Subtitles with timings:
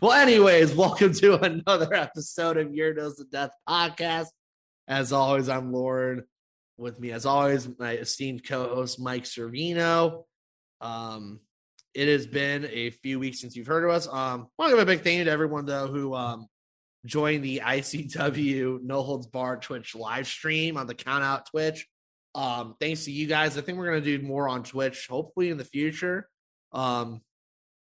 [0.00, 4.28] Well, anyways, welcome to another episode of Your Dose of Death podcast.
[4.88, 6.24] As always, I'm Lauren.
[6.78, 10.24] With me, as always, my esteemed co-host Mike Servino.
[10.80, 11.40] Um,
[11.92, 14.08] it has been a few weeks since you've heard of us.
[14.08, 16.46] Um, want to give a big thank you to everyone though who um
[17.04, 21.86] joined the ICW No Holds Barred Twitch live stream on the Count Out Twitch.
[22.34, 23.58] Um, thanks to you guys.
[23.58, 26.26] I think we're gonna do more on Twitch, hopefully in the future.
[26.72, 27.20] Um,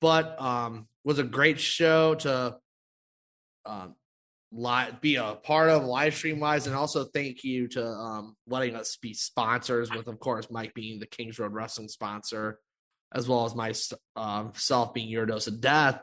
[0.01, 2.57] but um was a great show to
[3.67, 3.95] um
[4.53, 8.75] live be a part of live stream wise and also thank you to um letting
[8.75, 12.59] us be sponsors with of course mike being the kings road wrestling sponsor
[13.15, 16.01] as well as myself um being your dose of death.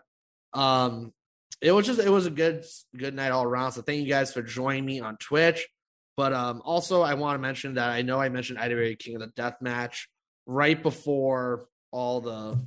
[0.54, 1.14] Um
[1.62, 2.64] it was just it was a good
[2.96, 5.68] good night all around so thank you guys for joining me on twitch.
[6.16, 9.22] But um also i want to mention that i know i mentioned iwa king of
[9.22, 10.10] the death match
[10.46, 12.60] right before all the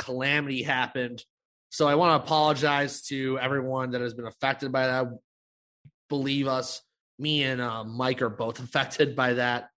[0.00, 1.22] calamity happened.
[1.68, 5.06] So I want to apologize to everyone that has been affected by that.
[6.08, 6.82] Believe us,
[7.18, 9.68] me and uh, Mike are both affected by that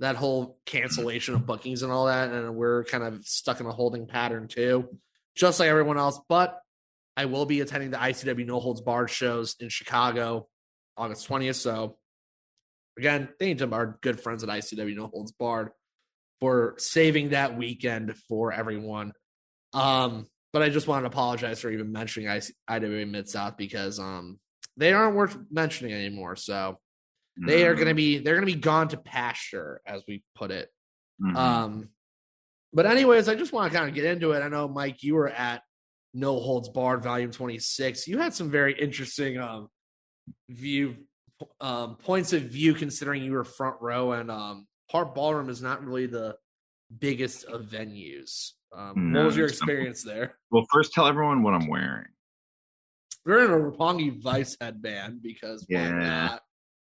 [0.00, 3.72] that whole cancellation of bookings and all that, and we're kind of stuck in a
[3.72, 4.88] holding pattern too,
[5.36, 6.20] just like everyone else.
[6.28, 6.58] But
[7.16, 10.48] I will be attending the ICW No Holds Barred shows in Chicago,
[10.96, 11.56] August twentieth.
[11.56, 11.98] So
[12.98, 15.70] again, thank you to our good friends at ICW No Holds Barred
[16.40, 19.12] for saving that weekend for everyone.
[19.74, 23.98] Um, but I just wanted to apologize for even mentioning I, IWA Mid South because
[23.98, 24.38] um
[24.76, 26.36] they aren't worth mentioning anymore.
[26.36, 26.78] So
[27.46, 30.50] they are going to be they're going to be gone to pasture, as we put
[30.50, 30.68] it.
[31.22, 31.36] Mhm.
[31.36, 31.88] Um,
[32.74, 34.40] but anyways, I just want to kind of get into it.
[34.42, 35.62] I know Mike, you were at
[36.14, 38.06] No Holds Barred Volume Twenty Six.
[38.06, 39.68] You had some very interesting um
[40.50, 40.96] view
[41.60, 45.82] um points of view considering you were front row and um Park Ballroom is not
[45.84, 46.36] really the
[46.98, 48.52] biggest of venues.
[48.74, 50.36] Um, what was your experience there?
[50.50, 52.06] well, first tell everyone what I'm wearing.
[53.24, 55.90] We're in a Roppongi Vice headband because why Yeah.
[56.28, 56.42] not?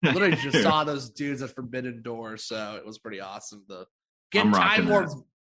[0.15, 3.87] Literally just saw those dudes at Forbidden Door, so it was pretty awesome to
[4.31, 5.15] get I'm time warps.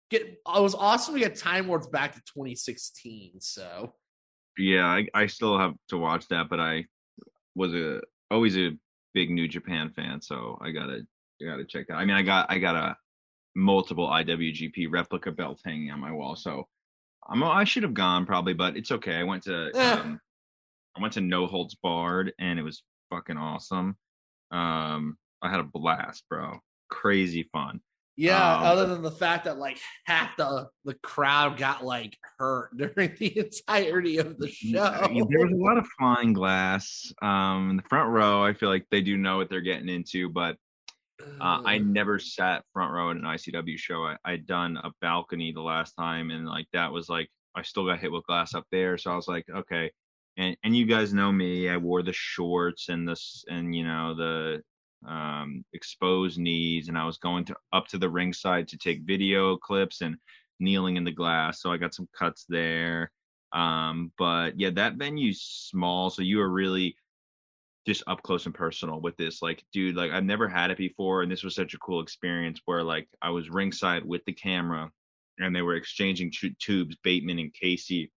[0.10, 3.40] Get it was awesome to get time warps back to 2016.
[3.42, 3.94] So
[4.58, 6.86] Yeah, I, I still have to watch that, but I
[7.56, 8.02] was a
[8.32, 8.72] always a
[9.14, 11.02] big New Japan fan, so I gotta
[11.42, 11.96] I gotta check that.
[11.96, 12.98] I mean, I got I got a
[13.56, 16.68] multiple IWGP replica belts hanging on my wall, so
[17.30, 19.16] I'm I should have gone probably, but it's okay.
[19.16, 19.92] I went to Eh.
[19.94, 20.20] um,
[20.98, 23.96] I went to No Holds Barred, and it was fucking awesome.
[24.52, 26.60] Um, I had a blast, bro.
[26.90, 27.80] Crazy fun.
[28.18, 32.72] yeah, Um, other than the fact that like half the the crowd got like hurt
[32.78, 35.08] during the entirety of the show.
[35.30, 37.14] There was a lot of flying glass.
[37.22, 40.30] Um, in the front row, I feel like they do know what they're getting into,
[40.30, 40.58] but
[41.40, 44.04] uh, I never sat front row at an ICW show.
[44.06, 47.86] I, I'd done a balcony the last time, and like that was like I still
[47.86, 48.98] got hit with glass up there.
[48.98, 49.92] So I was like, okay.
[50.38, 51.70] And and you guys know me.
[51.70, 54.62] I wore the shorts and this and you know the
[55.08, 59.58] um exposed knees, and I was going to up to the ringside to take video
[59.58, 60.16] clips and
[60.60, 61.62] kneeling in the glass.
[61.62, 63.12] So I got some cuts there.
[63.52, 66.96] Um, but yeah, that venue's small, so you were really
[67.86, 69.42] just up close and personal with this.
[69.42, 72.62] Like, dude, like I've never had it before, and this was such a cool experience
[72.66, 74.92] where like I was ringside with the camera,
[75.40, 78.12] and they were exchanging tu- tubes, Bateman and Casey,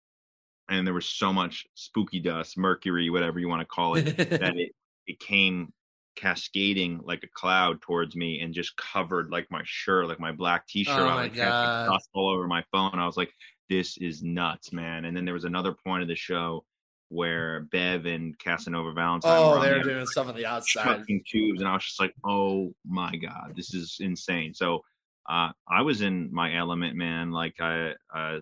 [0.68, 4.56] and there was so much spooky dust, mercury, whatever you want to call it, that
[4.56, 4.72] it
[5.06, 5.72] it came
[6.16, 10.66] cascading like a cloud towards me and just covered like my shirt, like my black
[10.66, 10.96] t-shirt.
[10.96, 12.98] Oh I like, had, like, dust all over my phone.
[12.98, 13.32] I was like,
[13.68, 15.04] this is nuts, man.
[15.06, 16.64] And then there was another point of the show
[17.08, 20.36] where Bev and Casanova Valentine were oh, on they the were other doing stuff on
[20.36, 21.04] the outside.
[21.06, 24.54] tubes, and I was just like, oh my god, this is insane.
[24.54, 24.84] So
[25.28, 27.30] uh, I was in my element, man.
[27.30, 28.40] Like I, uh,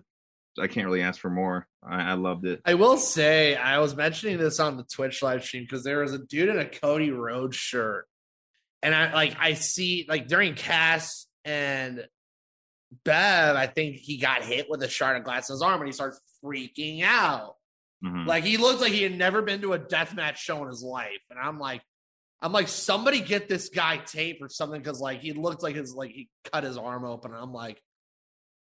[0.59, 1.67] I can't really ask for more.
[1.81, 2.61] I, I loved it.
[2.65, 6.13] I will say, I was mentioning this on the Twitch live stream because there was
[6.13, 8.07] a dude in a Cody Rhodes shirt,
[8.81, 12.05] and I like I see like during Cass and
[13.03, 15.87] Bev, I think he got hit with a shard of glass in his arm, and
[15.87, 17.55] he starts freaking out.
[18.03, 18.27] Mhm.
[18.27, 20.83] Like he looks like he had never been to a death match show in his
[20.83, 21.81] life, and I'm like,
[22.41, 25.93] I'm like, somebody get this guy tape or something because like he looked like his
[25.95, 27.31] like he cut his arm open.
[27.31, 27.81] And I'm like,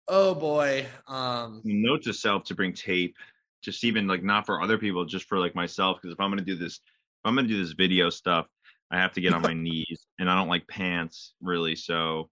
[0.06, 3.16] oh boy, um, Note to self to bring tape
[3.62, 5.98] just even like not for other people, just for like myself.
[6.00, 6.81] Because if I'm gonna do this, if
[7.25, 8.46] I'm gonna do this video stuff,
[8.90, 11.76] I have to get on my knees, and I don't like pants really.
[11.76, 12.28] So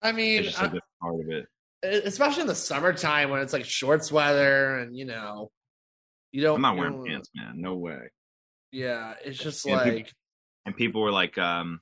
[0.00, 1.46] I mean, it's just like a part of it.
[2.06, 5.50] especially in the summertime when it's like shorts weather and you know,
[6.32, 6.56] you don't.
[6.56, 7.60] I'm not wearing pants, man.
[7.60, 8.10] No way.
[8.72, 10.12] Yeah, it's just people- like
[10.66, 11.80] And people were like, um,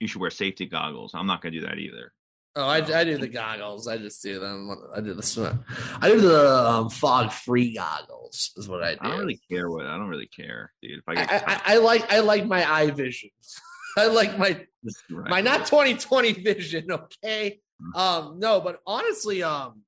[0.00, 2.12] "You should wear safety goggles." I'm not gonna do that either.
[2.56, 3.88] oh, I, I do the goggles.
[3.88, 4.70] I just do them.
[4.94, 5.58] I do the.
[6.00, 8.52] I do the um, fog free goggles.
[8.56, 8.98] Is what I do.
[9.02, 9.86] I don't really care what.
[9.86, 11.00] I don't really care, dude.
[11.00, 13.30] If I I, I, I like I like my eye vision.
[13.96, 14.64] I like my
[15.10, 15.30] Right.
[15.30, 17.60] my not 2020 vision okay
[17.94, 19.80] um no but honestly um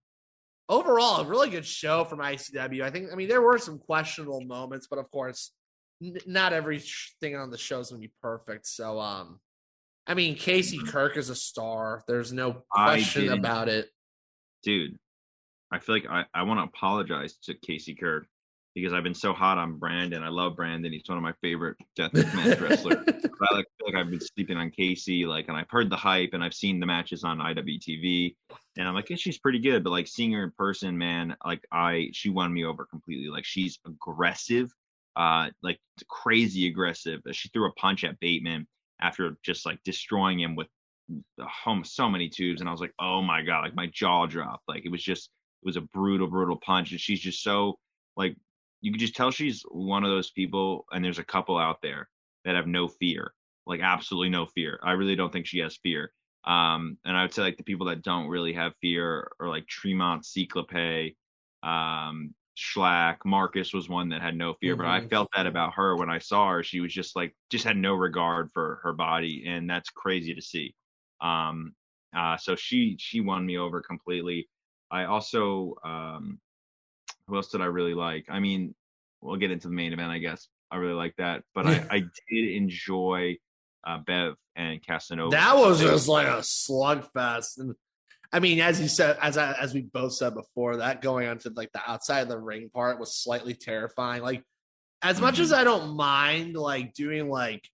[0.68, 4.40] overall a really good show from icw i think i mean there were some questionable
[4.40, 5.52] moments but of course
[6.02, 8.66] n- not everything on the show is gonna be perfect.
[8.66, 9.38] So um
[10.06, 12.02] i mean casey kirk is a star.
[12.08, 13.88] There's no question about it.
[14.62, 14.98] Dude.
[15.72, 18.26] I feel like I, I want to apologize to Casey Kirk
[18.76, 20.22] because I've been so hot on Brandon.
[20.22, 20.92] I love Brandon.
[20.92, 23.06] He's one of my favorite deathmatch wrestlers.
[23.06, 25.96] But I like, feel like I've been sleeping on Casey, like, and I've heard the
[25.96, 28.36] hype and I've seen the matches on IWTV,
[28.76, 29.82] and I'm like, yeah, she's pretty good.
[29.82, 33.28] But like seeing her in person, man, like I, she won me over completely.
[33.28, 34.70] Like she's aggressive,
[35.16, 37.22] uh, like crazy aggressive.
[37.32, 38.66] She threw a punch at Bateman
[39.00, 40.68] after just like destroying him with
[41.40, 44.64] home so many tubes, and I was like, oh my god, like my jaw dropped.
[44.68, 45.30] Like it was just,
[45.62, 47.78] it was a brutal, brutal punch, and she's just so
[48.18, 48.36] like
[48.86, 52.08] you can just tell she's one of those people, and there's a couple out there
[52.44, 53.34] that have no fear,
[53.66, 54.78] like absolutely no fear.
[54.82, 56.12] I really don't think she has fear.
[56.44, 59.66] Um, and I would say like the people that don't really have fear are like
[59.66, 61.14] Tremont, Cyclope,
[61.62, 65.10] um, Schlatt, Marcus was one that had no fear, but I Mhm.
[65.10, 66.62] felt that about her when I saw her.
[66.62, 70.40] She was just like just had no regard for her body, and that's crazy to
[70.42, 70.74] see.
[71.20, 71.74] Um,
[72.16, 74.48] uh, so she she won me over completely.
[74.90, 76.40] I also um,
[77.26, 78.26] who else did I really like?
[78.28, 78.74] I mean,
[79.20, 80.48] we'll get into the main event, I guess.
[80.70, 83.36] I really like that, but I, I did enjoy
[83.86, 85.30] uh, Bev and Casanova.
[85.30, 87.74] that was just like a slugfest and
[88.32, 91.38] I mean, as you said, as I, as we both said before, that going on
[91.38, 94.22] to like the outside of the ring part was slightly terrifying.
[94.22, 94.42] Like,
[95.02, 97.68] as much as I don't mind like doing like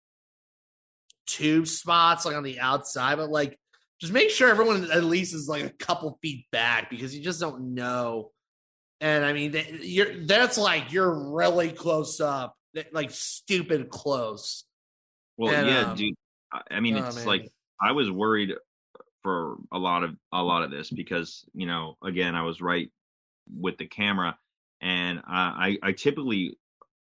[1.27, 3.59] tube spots like on the outside, but like
[4.01, 7.41] just make sure everyone at least is like a couple feet back because you just
[7.41, 8.31] don't know.
[9.03, 12.57] And I mean, you're that's like you're really close up,
[12.93, 14.63] like stupid close.
[15.37, 16.15] Well, and, yeah, um, dude.
[16.71, 17.27] I, mean, Oh, it's man.
[17.27, 17.49] like
[17.81, 18.53] I was worried
[19.25, 22.93] for a lot of a lot of this because you know, again, I was right
[23.53, 24.39] with the camera,
[24.81, 26.57] and I I, typically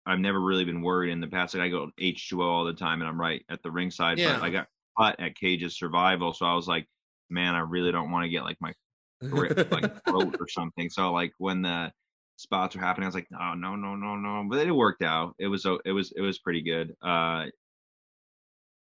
[0.06, 1.54] I've never really been worried in the past.
[1.54, 4.18] Like I go H two O all the time, and I'm right at the ringside.
[4.18, 4.38] Yeah.
[4.38, 6.88] But I got caught at Cage's Survival, so I was like,
[7.28, 8.72] man, I really don't want to get like my
[9.20, 10.90] grip like throat or something.
[10.90, 11.92] So like when the
[12.36, 14.46] spots were happening, I was like, no, no, no, no, no.
[14.48, 15.34] But it worked out.
[15.38, 16.96] It was it was it was pretty good.
[17.02, 17.46] Uh,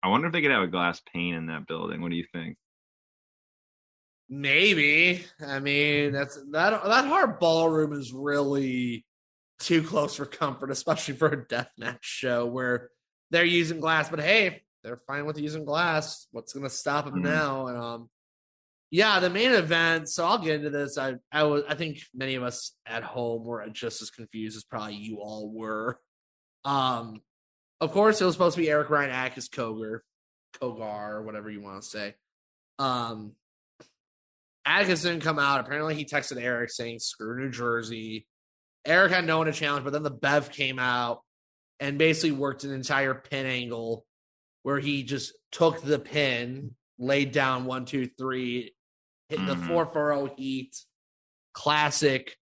[0.02, 2.00] I wonder if they could have a glass pane in that building.
[2.00, 2.56] What do you think?
[4.29, 5.25] Maybe.
[5.44, 9.06] I mean, that's that that Hart Ballroom is really
[9.58, 12.91] too close for comfort, especially for a deathmatch show where
[13.31, 14.08] they're using glass.
[14.11, 16.29] But hey, they're fine with using glass.
[16.31, 17.23] What's going to stop them Mhm.
[17.23, 17.67] now?
[17.69, 18.11] And um,
[18.90, 20.08] yeah, the main event.
[20.08, 20.99] So I'll get into this.
[20.99, 24.64] I I was I think many of us at home were just as confused as
[24.64, 25.99] probably you all were.
[26.64, 27.20] Um,
[27.81, 30.01] of course, it was supposed to be Eric Ryan Akis Kogar,
[30.60, 32.15] Kogar, or whatever you want to say.
[32.79, 33.32] Um,
[34.67, 35.60] didn't come out.
[35.60, 38.27] Apparently, he texted Eric saying, screw New Jersey.
[38.84, 41.22] Eric had no one to challenge, but then the Bev came out
[41.81, 44.05] and basically worked an entire pin angle
[44.63, 48.72] where he just took the pin, laid down one, two, three,
[49.29, 49.67] hit the Mhm.
[49.67, 50.77] 440 heat.
[51.55, 52.37] Classic,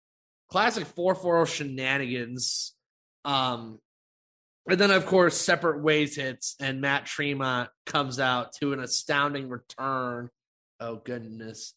[0.49, 2.75] classic 440 shenanigans.
[3.23, 3.79] Um,
[4.67, 9.47] and then, of course, separate ways hits, and Matt Tremont comes out to an astounding
[9.49, 10.29] return.
[10.79, 11.73] Oh goodness.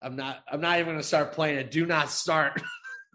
[0.00, 1.70] I'm not I'm not even gonna start playing it.
[1.70, 2.60] Do not start.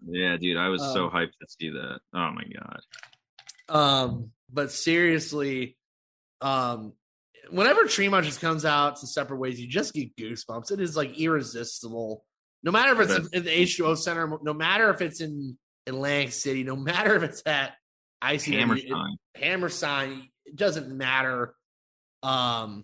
[0.07, 1.99] Yeah, dude, I was so Um, hyped to see that.
[2.13, 2.79] Oh my god.
[3.67, 5.75] Um, but seriously,
[6.39, 6.93] um,
[7.49, 10.71] whenever Tremont just comes out to separate ways, you just get goosebumps.
[10.71, 12.23] It is like irresistible.
[12.63, 16.63] No matter if it's in the H2O Center, no matter if it's in Atlantic City,
[16.63, 17.73] no matter if it's at
[18.23, 19.17] ICW, it- Hammerstein.
[19.35, 21.53] hammer sign it doesn't matter
[22.23, 22.83] um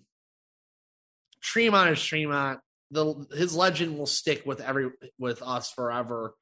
[1.42, 2.60] tremont is tremont
[2.92, 6.34] the his legend will stick with every with us forever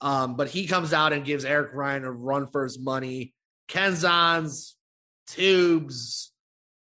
[0.00, 3.34] um but he comes out and gives eric ryan a run for his money
[3.68, 4.76] kenzon's
[5.26, 6.32] tubes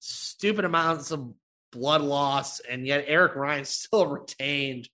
[0.06, 1.34] stupid amounts of
[1.72, 4.88] blood loss and yet eric ryan still retained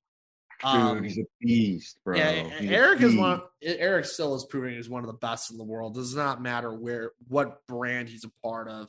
[0.63, 2.17] Um, Dude, he's a beast, bro.
[2.17, 3.41] yeah, He's Eric is one.
[3.63, 5.95] Eric still is proving he's one of the best in the world.
[5.95, 8.87] Does not matter where what brand he's a part of.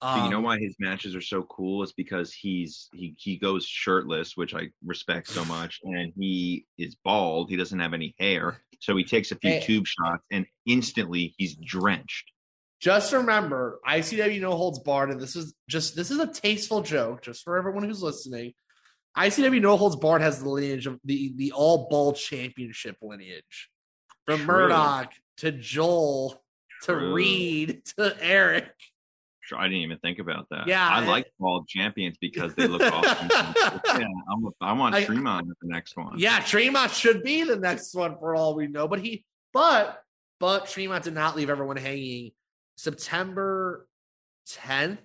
[0.00, 1.82] But you know Um, why his matches are so cool?
[1.82, 6.96] It's because he's he he goes shirtless, which I respect so much, and he is
[7.04, 7.50] bald.
[7.50, 9.60] He doesn't have any hair, so he takes a few Hey.
[9.60, 12.30] tube shots, and instantly he's drenched.
[12.80, 17.22] Just remember, ICW no holds barred, and this is just this is a tasteful joke,
[17.22, 18.52] just for everyone who's listening.
[19.16, 23.70] ICW no holds barred has the lineage of the the all ball championship lineage,
[24.26, 24.46] from True.
[24.46, 26.42] Murdoch to Joel
[26.82, 27.14] to True.
[27.14, 28.70] Reed to Eric.
[29.40, 30.66] Sure, I didn't even think about that.
[30.66, 33.28] Yeah, I like bald champions because they look awesome.
[33.86, 36.18] yeah, I'm I want I- Tremont the next one.
[36.18, 40.02] Yeah, Tremont should be the next one for all we know, but he but
[40.40, 42.32] but Tremont did not leave everyone hanging.
[42.76, 43.86] September
[44.48, 44.98] 10th,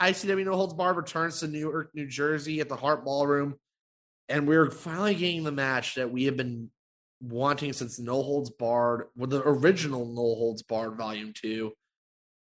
[0.00, 3.54] ICW No Holds Barred returns to Newark, New Jersey at the Hart Ballroom,
[4.28, 6.70] and we're finally getting the match that we have been
[7.20, 11.72] wanting since No Holds Barred, with the original No Holds Barred Volume Two.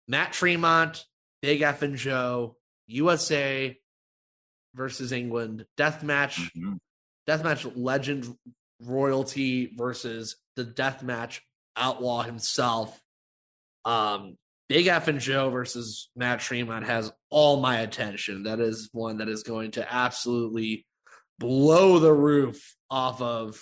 [0.08, 1.04] Matt Tremont,
[1.42, 2.56] Big F'n Joe,
[2.86, 3.78] USA
[4.74, 6.78] versus England death match Mhm.
[7.28, 8.36] deathmatch legend
[8.80, 11.42] royalty versus the death match
[11.76, 13.00] outlaw himself.
[13.84, 14.36] Um,
[14.68, 18.44] Big F'n Joe versus Matt Tremont has all my attention.
[18.44, 20.86] That is one that is going to absolutely
[21.38, 23.60] blow the roof off of.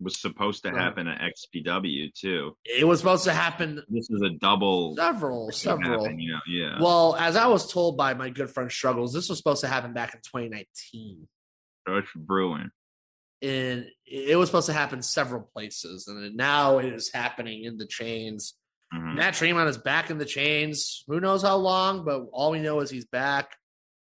[0.00, 2.56] was supposed to happen at XPW too.
[2.64, 4.94] It was supposed to happen This is a double.
[4.96, 6.02] several, several.
[6.04, 6.78] happen, you know, yeah.
[6.82, 9.94] Well, as I was told by my good friend Struggles, this was supposed to happen
[9.94, 11.26] back in 2019.
[11.86, 12.70] Coach Bruin.
[13.42, 17.86] and it was supposed to happen several places, and now it is happening in the
[17.86, 18.54] chains.
[18.92, 19.16] Mhm.
[19.16, 21.04] Matt Tremont is back in the chains.
[21.08, 23.56] Who knows how long, but all we know is he's back.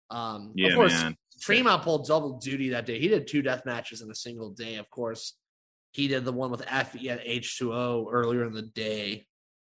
[0.10, 1.16] Um, Yeah, of course, man.
[1.42, 3.00] Tremont pulled double duty that day.
[3.00, 4.76] He did two death matches in a single day.
[4.76, 5.38] Of course,
[5.92, 9.26] he did the one with Effy at H2O earlier in the day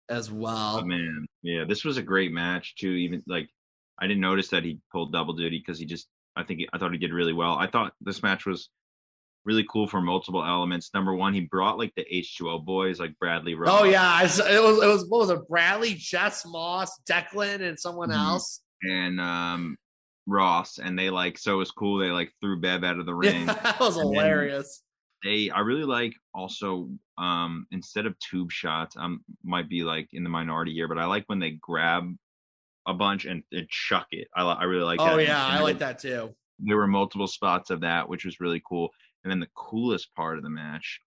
[0.10, 0.80] as well.
[0.82, 2.92] Oh, man, yeah, this was a great match too.
[2.92, 3.50] Even like,
[4.00, 6.08] I didn't notice that he pulled double duty because he just.
[6.36, 7.54] I think he, I thought he did really well.
[7.54, 8.70] I thought this match was
[9.48, 10.92] really cool for multiple elements.
[10.94, 13.80] Number one, he brought like the H2O boys, like Bradley Rowe.
[13.80, 15.48] Oh yeah, it was it was what was it?
[15.48, 18.16] Bradley, Jess Moss, Declan, and someone Mhm.
[18.18, 18.62] else.
[18.84, 19.78] and um
[20.28, 21.98] Ross, and they like so it was cool.
[21.98, 23.46] They like threw Bev out of the ring.
[23.48, 24.84] that was And hilarious.
[25.24, 30.24] they I really like also um instead of tube shots, um might be like in
[30.26, 32.14] the minority here, but I like when they grab
[32.86, 34.28] a bunch and, and chuck it.
[34.36, 35.14] I I really like that.
[35.14, 36.36] Oh yeah, And I like that too.
[36.60, 38.90] There were multiple spots of that, which was really cool.
[39.28, 41.02] And then the coolest part of the match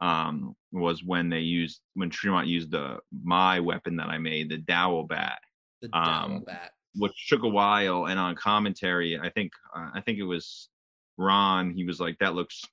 [0.00, 4.56] um was when they used when Tremont used the my weapon that I made, the
[4.56, 5.38] dowel bat
[5.82, 6.70] The Um, dowel bat.
[6.94, 10.70] which took a while and on commentary i think uh, i think it was
[11.18, 12.64] ron he was like that looks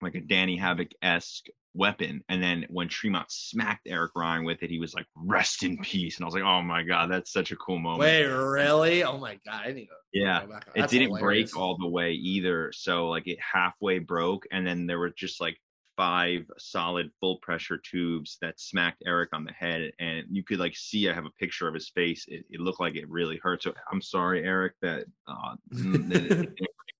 [0.00, 2.22] like a danny havoc-esque weapon.
[2.28, 6.16] And then when tremont smacked eric ryan with it he was like rest in peace.
[6.16, 8.00] And i was like oh my god that's such a cool moment.
[8.00, 9.04] Wait, really?
[9.04, 9.62] Oh my god!
[9.66, 11.52] I need to yeah it didn't hilarious.
[11.52, 12.72] break all the way either.
[12.72, 15.58] So like it halfway broke and then there were just like
[15.96, 20.74] five solid full pressure tubes that smacked eric on the head and you could like
[20.74, 22.24] see i have a picture of his face.
[22.28, 23.62] It, it looked like it really hurt.
[23.62, 26.48] So i'm sorry eric that uh that it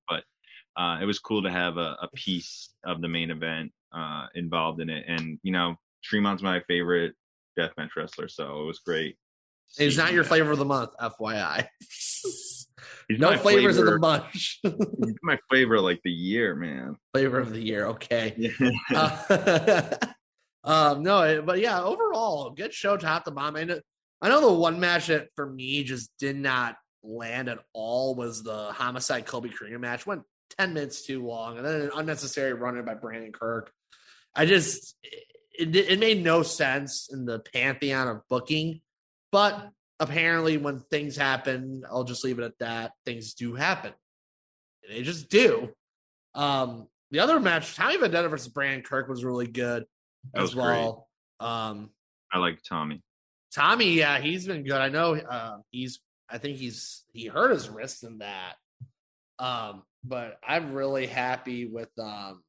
[0.09, 0.25] but
[0.77, 4.81] uh it was cool to have a, a piece of the main event uh involved
[4.81, 7.15] in it and you know tremont's my favorite
[7.59, 9.17] deathmatch wrestler so it was great
[9.79, 11.67] He's not your flavor of the month, FYI.
[13.09, 14.59] No flavors of the flavor- bunch.
[14.63, 17.87] he's my flavor like the year man Flavor of the year.
[17.87, 18.35] Okay.
[18.37, 18.71] yeah
[20.65, 23.57] Uh, um, no, but yeah, overall, good show top to bottom.
[23.57, 23.81] I know,
[24.21, 28.43] I know the one match that for me just did not land at all was
[28.43, 30.07] the Homicide Colby Corino match.
[30.07, 30.23] Went
[30.59, 33.73] 10 minutes too long, and then an unnecessary run in by Brandon Kirk.
[34.35, 34.97] I just,
[35.53, 38.81] it, it made no sense in the pantheon of booking,
[39.31, 39.69] but
[40.01, 42.93] apparently, when things happen, I'll just leave it at that.
[43.05, 43.93] Things do happen,
[44.89, 45.71] they just do.
[46.35, 49.85] Um, the other match, Tommy Vendetta versus Brandon Kirk, was really good
[50.33, 50.65] That as was great.
[50.65, 51.09] well.
[51.41, 51.91] Um,
[52.33, 53.03] I like Tommy.
[53.55, 54.81] Tommy, yeah, he's been good.
[54.81, 56.01] I know uh, he's.
[56.31, 58.55] I think he's he hurt his wrist in that.
[59.39, 62.43] Um, but I'm really happy with um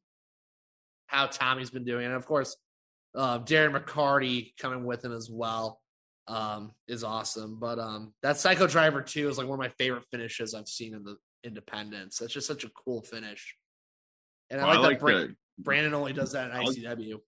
[1.13, 2.58] how Tommy's been doing, and of course,
[3.15, 5.79] uh, Darren McCarty coming with him as well
[6.27, 7.60] um is awesome.
[7.60, 10.93] But um that Psycho Driver two is like one of my favorite finishes I've seen
[10.96, 12.17] in the Independence.
[12.17, 13.55] That's just such a cool finish,
[14.50, 17.20] and I Well, like, that Bra- the Brandon only does that in I like- ICW.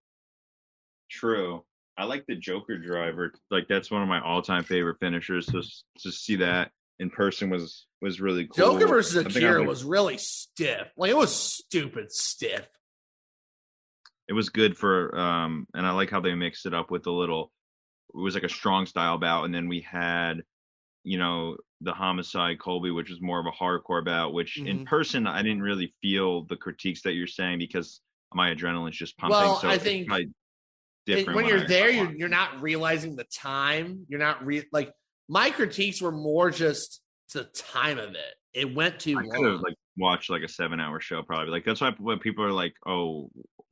[1.12, 1.64] true.
[1.98, 3.34] I like the Joker driver.
[3.52, 5.46] Like that's one of my all-time favorite finishers.
[5.52, 5.62] So
[6.00, 8.74] to see that in person was was really cool.
[8.80, 10.88] Joker versus I Akira like- was really stiff.
[10.98, 12.68] Like it was stupid stiff.
[14.28, 17.12] It was good for um and I like how they mixed it up with a
[17.12, 17.52] little
[18.14, 20.42] it was like a strong style bout and then we had
[21.04, 24.86] you know the homicide Colby which was more of a hardcore bout which in Mhm.
[24.86, 28.02] person I didn't really feel the critiques that you're saying because
[28.34, 30.34] my adrenaline's just pumping Well, so I think And
[31.06, 34.06] different when you're I- there, I you're, you're not realizing the time.
[34.10, 34.92] You're not re like
[35.28, 37.02] my critiques were more just
[37.34, 38.34] the time of it.
[38.54, 41.66] It went too I could have like watched like a seven hour show probably like
[41.66, 43.30] that's why when people are like oh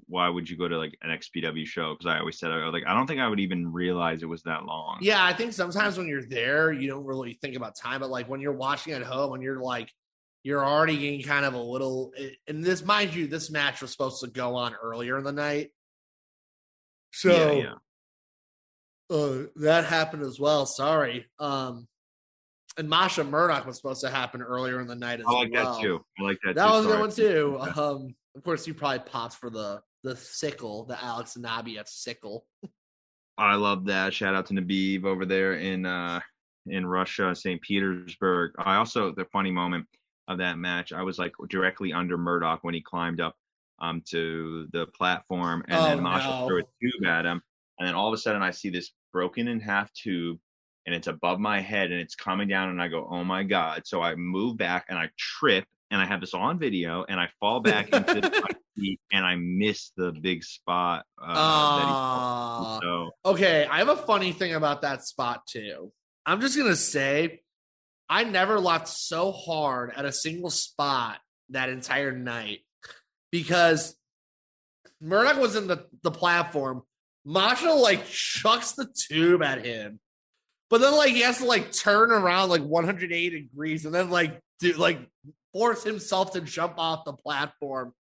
[0.08, 2.74] why would you go to like an XPW show because I always said I was
[2.74, 5.54] like I don't think I would even realize it was that long Yeah, I think
[5.54, 8.02] sometimes when you're there, you don't really think about time.
[8.02, 9.92] But like when you're watching at home, and you're like,
[10.44, 12.12] you're already getting kind of a little.
[12.48, 15.72] And this, mind you, this match was supposed to go on earlier in the night.
[17.12, 17.52] So yeah
[19.10, 20.66] yeah Uh, that happened as well.
[20.66, 21.26] Sorry.
[21.40, 21.88] Um,
[22.78, 25.38] and Masha Murdoch was supposed to happen earlier in the night as well.
[25.38, 25.74] I like well.
[25.76, 26.72] that too I like that That too.
[26.72, 26.98] was a Sorry.
[26.98, 27.12] good one
[27.76, 27.82] too.
[27.82, 32.46] Um, of course, you probably popped for the the sickle, the Alex Nabiev sickle.
[33.38, 34.14] I love that.
[34.14, 36.20] Shout out to Nabib over there in uh
[36.68, 37.62] in Russia, St.
[37.62, 38.52] Petersburg.
[38.58, 39.86] I also the funny moment
[40.28, 43.36] of that match, I was like directly under Murdoch when he climbed up
[43.80, 46.48] um to the platform and Oh, then Masha no.
[46.48, 47.42] threw a tube at him.
[47.80, 50.38] And then all of a sudden I see this broken in half tube
[50.86, 53.84] and it's above my head and it's coming down and I go, Oh my god.
[53.86, 57.30] So I move back and I trip and I have this on video and I
[57.40, 62.80] fall back into my feet and I miss the big spot uh, Ah.
[62.82, 65.92] so Okay, I have a funny thing about that spot too.
[66.26, 67.42] I'm just gonna say,
[68.10, 71.20] I never laughed so hard at a single spot
[71.50, 72.62] that entire night
[73.32, 73.96] because
[75.00, 76.82] Murdoch was in the, the platform.
[77.24, 80.00] Masha like chucks the tube at him,
[80.72, 84.40] but then like he has to like turn around like 180 degrees and then like
[84.60, 85.00] do like
[85.54, 87.94] force himself to jump off the platform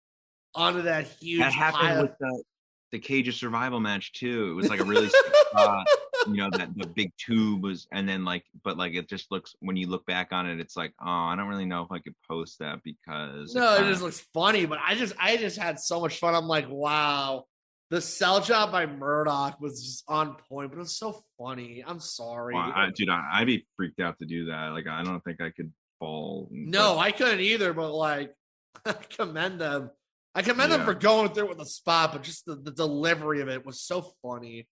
[0.56, 2.02] onto that huge that happened pile.
[2.04, 2.44] with the
[2.92, 4.50] the cage of survival match too.
[4.52, 5.10] It was like a really
[5.50, 5.88] spot,
[6.28, 9.56] you know, that the big tube was, and then like, but like it just looks
[9.62, 12.00] when you look back on it, it's like, oh, I don't really know if I
[12.00, 15.58] could post that because No, it kinda- just looks funny, but I just I just
[15.58, 16.36] had so much fun.
[16.36, 17.46] I'm like, wow,
[17.92, 21.84] the sell job by Murdoch was just on point, but it was so funny.
[21.88, 22.56] I'm sorry.
[22.56, 24.74] Well, I, dude, I, I'd be freaked out to do that.
[24.74, 25.72] Like, I don't think I could
[26.02, 26.50] fall.
[26.52, 28.34] no, I couldn't either, but like
[28.86, 29.92] I commend them.
[30.34, 33.50] I commend them for going through with the spot, but just the, the delivery of
[33.50, 34.68] it was so funny.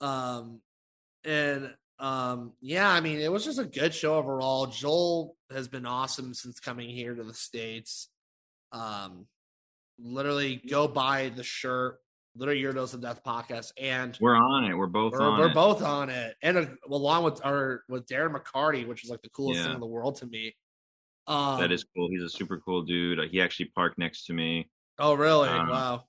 [0.00, 0.60] Um
[1.24, 4.66] and um yeah, I mean it was just a good show overall.
[4.66, 8.08] Joel has been awesome since coming here to the States.
[8.72, 9.26] Um
[9.98, 11.98] literally go buy the shirt,
[12.36, 14.74] literally your dose of death podcast, and we're on it.
[14.74, 15.54] We're both we're, on we're it.
[15.54, 16.36] both on it.
[16.42, 19.80] And uh, along with our with Darren McCarty, which is like the coolest thing in
[19.80, 20.54] the world to me.
[21.26, 22.08] Um that is cool.
[22.08, 23.18] He's a super cool dude.
[23.18, 24.68] Uh, He actually parked next to me.
[24.98, 25.48] oh really?
[25.48, 26.04] um, wow.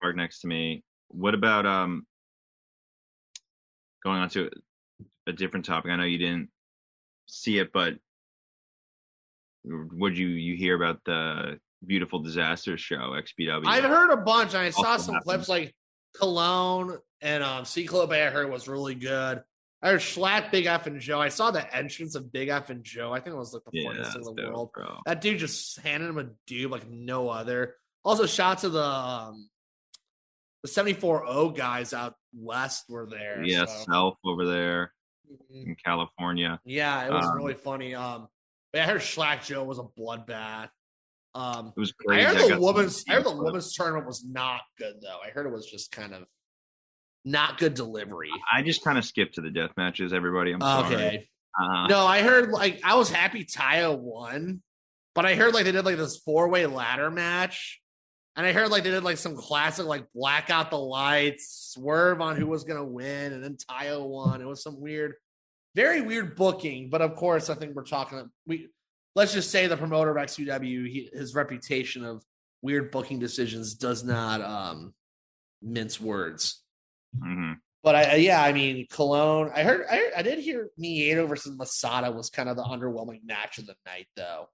[0.00, 0.84] Parked next to me.
[1.08, 2.06] What about um
[4.04, 4.50] going on to
[5.26, 5.90] a different topic?
[5.90, 6.50] I know you didn't
[7.26, 7.94] see it, but
[9.64, 13.66] would you you hear about the beautiful disaster show XPW?
[13.66, 14.54] I've heard a bunch.
[14.54, 15.24] I saw some happened.
[15.24, 15.74] clips like
[16.18, 19.42] Cologne and um C Club I heard was really good.
[19.82, 21.20] I heard Schlatt, Big F'n Joe.
[21.20, 23.12] I saw the entrance of Big F'n Joe.
[23.12, 24.70] I think it was like the yeah, funniest in the dope, world.
[24.74, 24.98] bro.
[25.06, 27.76] That dude just handed him a dude like no other.
[28.04, 29.48] Also, shout out to the um
[30.62, 33.42] the 74O guys out west were there.
[33.42, 33.84] Yeah, so.
[33.90, 34.92] Self over there
[35.50, 35.66] Mhm.
[35.68, 36.60] in California.
[36.64, 37.94] Yeah, it was Um, really funny.
[37.94, 38.28] Um
[38.72, 40.68] but I heard Schlatt Joe was a bloodbath.
[41.34, 42.24] Um It was I crazy.
[42.24, 45.18] heard got the some women's I heard the women's tournament was not good though.
[45.24, 46.24] I heard it was just kind of
[47.24, 48.30] not good delivery.
[48.52, 50.12] I just kind of skipped to the death matches.
[50.12, 50.94] Everybody, I'm sorry.
[50.94, 51.28] Okay.
[51.60, 54.62] Uh, No, I heard like I was happy Taya won,
[55.14, 57.80] but I heard like they did like this four way ladder match,
[58.36, 62.20] and I heard like they did like some classic like black out the lights, swerve
[62.20, 64.40] on who was gonna win, and then Taya won.
[64.40, 65.14] It was some weird,
[65.74, 66.88] very weird booking.
[66.88, 68.68] But of course, I think we're talking we
[69.14, 72.22] let's just say the promoter of XPW, he, his reputation of
[72.62, 74.94] weird booking decisions does not um
[75.62, 76.62] mince words.
[77.16, 77.56] mhm.
[77.82, 79.50] But I, yeah, I mean, Cologne.
[79.54, 83.24] I heard, I, heard, I did hear Miedo versus Masada was kind of the underwhelming
[83.24, 84.48] match of the night, though.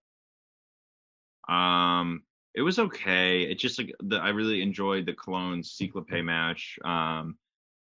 [1.53, 2.23] Um,
[2.55, 3.43] it was okay.
[3.43, 6.79] It just like the I really enjoyed the Cologne Cyclope match.
[6.85, 7.37] Um,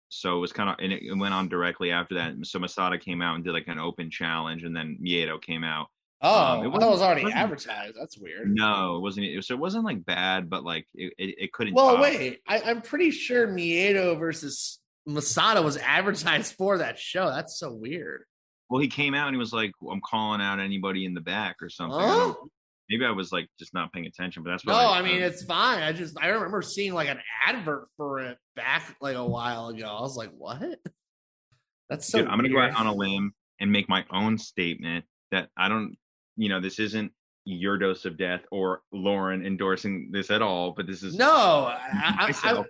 [0.09, 2.33] so it was kind of and it, it went on directly after that.
[2.43, 5.87] So Masada came out and did like an open challenge, and then Miedo came out.
[6.27, 7.95] Oh, Um, it I was already advertised.
[7.99, 8.53] That's weird.
[8.53, 9.27] No, it wasn't.
[9.27, 11.73] It, so it wasn't like bad, but like it, it, it couldn't.
[11.75, 12.01] Well, top.
[12.01, 17.29] wait, I, I'm pretty sure Miedo versus Masada was advertised for that show.
[17.29, 18.23] That's so weird.
[18.69, 21.57] Well, he came out and he was like, "I'm calling out anybody in the back
[21.61, 22.47] or something." I Oh.
[22.87, 25.43] Maybe I was like just not paying attention, but that's No, what I mean it's
[25.43, 25.81] fine.
[25.81, 29.85] I just I remember seeing like an advert for it back like a while ago.
[29.87, 30.61] I was like, what?
[31.89, 32.19] That's so.
[32.19, 35.67] Dude, I'm gonna go out on a limb and make my own statement that I
[35.69, 35.95] don't,
[36.37, 37.11] you know, this isn't
[37.45, 41.79] your dose of death or Lauren endorsing this at all, but this is No, I,
[41.93, 42.67] I, I, myself.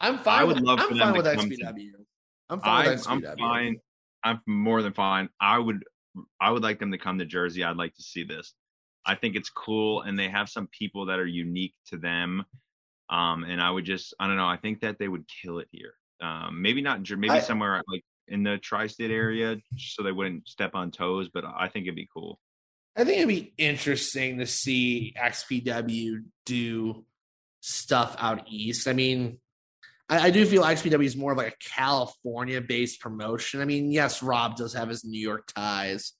[0.00, 0.40] I'm fine.
[0.40, 1.90] I would with, love I'm for them fine to with XPW.
[2.50, 3.76] I'm fine I, with I'm fine.
[4.22, 5.28] I'm more than fine.
[5.40, 5.84] I would,
[6.40, 7.64] I would like them to come to Jersey.
[7.64, 8.54] I'd like to see this.
[9.06, 12.44] I think it's cool, and they have some people that are unique to them.
[13.08, 14.46] Um, and I would just, I don't know.
[14.46, 15.94] I think that they would kill it here.
[16.20, 20.74] Um, maybe not, maybe I- somewhere like in the tri-state area, so they wouldn't step
[20.74, 21.28] on toes.
[21.32, 22.38] But I think it'd be cool.
[23.00, 27.04] I think it'd be interesting to see XPW do
[27.60, 28.86] stuff out east.
[28.86, 29.38] I mean,
[30.10, 33.62] I, I do feel XPW is more of like a California based promotion.
[33.62, 36.12] I mean, yes, Rob does have his New York ties.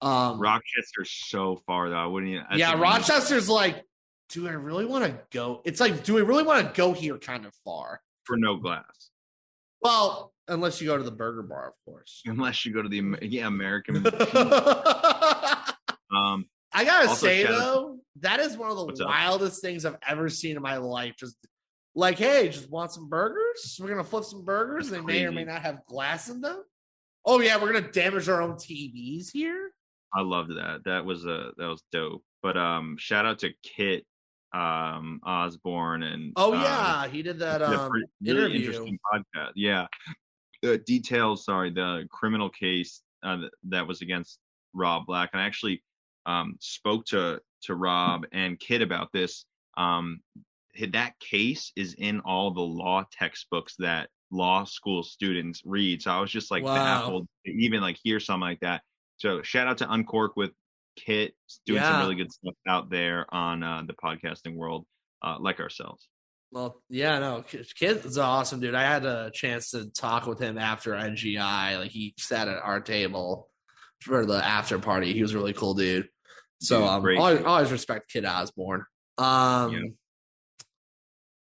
[0.00, 1.96] Um, Rochester's so far though.
[1.96, 2.32] I wouldn't.
[2.32, 3.84] Even, I yeah, we Rochester's like,
[4.30, 5.60] do I really want to go?
[5.66, 8.00] It's like, do we really want to go here kind of far?
[8.24, 9.10] for no glass,
[9.82, 12.22] Well, unless you go to the burger bar, of course.
[12.24, 14.02] unless you go to the yeah American.
[16.16, 20.56] I um, gotta say though, that is one of the wildest things I've ever seen
[20.56, 21.14] in my life.
[21.18, 21.36] Just
[21.94, 23.78] like, hey, just want some burgers?
[23.80, 24.90] We're gonna flip some burgers.
[24.90, 26.62] That's they may or may not have glass in them.
[27.24, 29.70] Oh yeah, we're gonna damage our own TVs here.
[30.12, 30.82] I loved that.
[30.84, 32.22] That was uh that was dope.
[32.42, 34.04] But um, shout out to Kit
[34.52, 38.58] um Osborne and Oh uh, yeah, he did that um, really interview.
[38.58, 39.52] interesting podcast.
[39.56, 39.86] Yeah,
[40.62, 41.44] the details.
[41.44, 44.38] Sorry, the criminal case uh, that was against
[44.72, 45.30] Rob Black.
[45.32, 45.82] And I actually
[46.26, 49.44] um, spoke to to Rob and Kid about this.
[49.76, 50.20] Um,
[50.92, 56.02] that case is in all the law textbooks that law school students read.
[56.02, 56.74] So I was just like Wow.
[56.74, 58.82] baffled to even like hear something like that.
[59.16, 60.50] So shout out to Uncork with
[60.96, 61.34] Kit
[61.66, 64.86] doing some really good stuff out there on uh, the podcasting world,
[65.22, 66.08] uh, like ourselves.
[66.50, 68.76] Well, yeah, no, is awesome, dude.
[68.76, 71.78] I had a chance to talk with him after NGI.
[71.78, 73.48] Like he sat at our table
[74.00, 75.12] for the after party.
[75.12, 76.08] He was really cool dude.
[76.64, 78.84] So um, great always, always respect Kid Osborne.
[79.18, 79.80] Um, Yeah.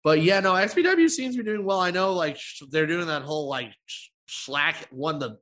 [0.04, 1.80] but yeah, no, XPW seems to be doing well.
[1.80, 5.38] I know, like sh- they're doing that whole like sh- Schlatt won the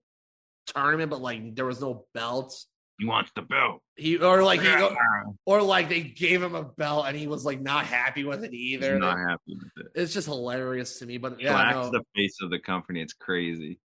[0.66, 2.66] tournament, but like there was no belts.
[2.98, 3.82] He wants the belt.
[3.96, 4.68] He or like he
[5.46, 8.52] or like they gave him a belt and he was like not happy with it
[8.52, 8.98] He's either.
[8.98, 9.87] not happy with it.
[10.00, 11.18] It's just hilarious to me.
[11.18, 11.98] But yeah, Black's no.
[11.98, 13.00] the face of the company.
[13.02, 13.80] It's crazy.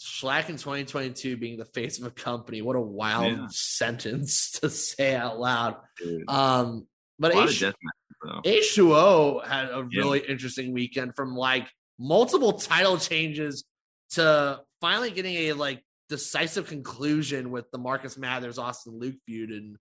[0.00, 2.62] Schlatt in 2022 being the face of a company.
[2.62, 3.46] What a wild Yeah.
[3.50, 5.76] sentence to say out loud.
[5.98, 6.28] Dude.
[6.30, 6.86] Um,
[7.18, 8.42] but a H- of death matches,
[8.76, 8.84] though.
[8.84, 10.00] H2O had a Yeah.
[10.02, 13.64] really interesting weekend from like multiple title changes
[14.10, 19.76] to finally getting a like decisive conclusion with the Marcus Mathers Austin Luke feud and,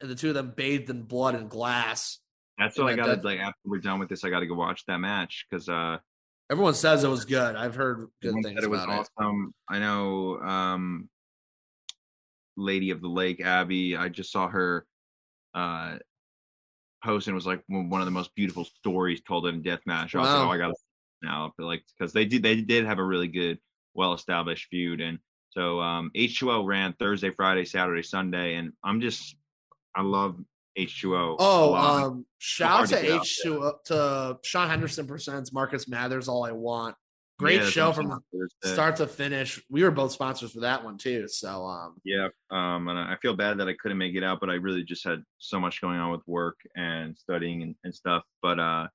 [0.00, 2.18] and the two of them bathed in blood and glass.
[2.58, 4.24] That's what I gotta like after we're done with this.
[4.24, 5.98] I gotta go watch that match because uh,
[6.50, 7.56] Everyone says it was good.
[7.56, 8.88] I've heard good everyone things said it was it.
[9.18, 9.54] awesome.
[9.68, 11.08] I know, um,
[12.56, 13.96] Lady of the Lake Abby.
[13.96, 14.86] I just saw her
[15.54, 15.98] uh
[17.04, 19.80] post and it was like one of the most beautiful stories told in a death
[19.86, 20.14] match.
[20.14, 20.48] I was Wow.
[20.48, 20.76] like, oh, I it
[21.22, 23.58] now, but like because they did they did have a really good,
[23.94, 25.18] well established feud and.
[25.50, 29.34] So um, H2O ran Thursday, Friday, Saturday, Sunday, and I'm just
[29.96, 30.38] I love
[30.78, 31.36] H2O.
[31.38, 36.28] Oh, um, shout out to to get out H2 to Sean Henderson presents Marcus Mathers.
[36.28, 36.94] All I want.
[37.38, 38.18] Great Yeah, show from
[38.64, 39.62] start to finish.
[39.70, 41.28] We were both sponsors for that one too.
[41.28, 44.50] So, um, Yeah, um, and I feel bad that I couldn't make it out, but
[44.50, 48.24] I really just had so much going on with work and studying and, and stuff.
[48.42, 48.88] But uh,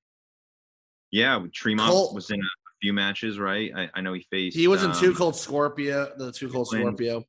[1.11, 3.71] yeah, Tremont was in a few matches, right?
[3.73, 4.57] I, I know he faced.
[4.57, 7.23] he was in um, Two Cold Scorpio, the Two Cold Scorpio.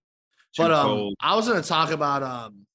[0.59, 1.15] But um.
[1.21, 2.67] I was going to talk about um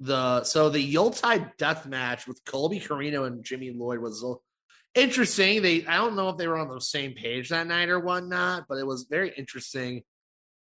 [0.00, 4.34] the so the Yuletide death match with Colby Corino and Jimmy Lloyd was a-
[5.00, 5.62] interesting.
[5.62, 8.64] They I don't know if they were on the same page that night or whatnot,
[8.68, 10.02] but it was very interesting.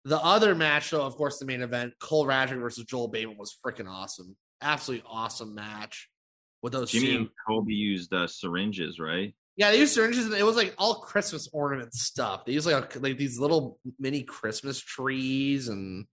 [0.04, 3.56] The other match, though, of course, the main event, Cole Radrick versus Joel Bateman was
[3.66, 4.36] freaking awesome.
[4.62, 6.10] Absolutely awesome match
[6.64, 7.18] with those Jimmy two.
[7.18, 9.34] and Colby used uh, syringes, right?
[9.58, 10.26] Yeah, they used syringes.
[10.26, 12.46] and It was like all Christmas ornament stuff.
[12.46, 16.06] They used like like these little mini Christmas trees and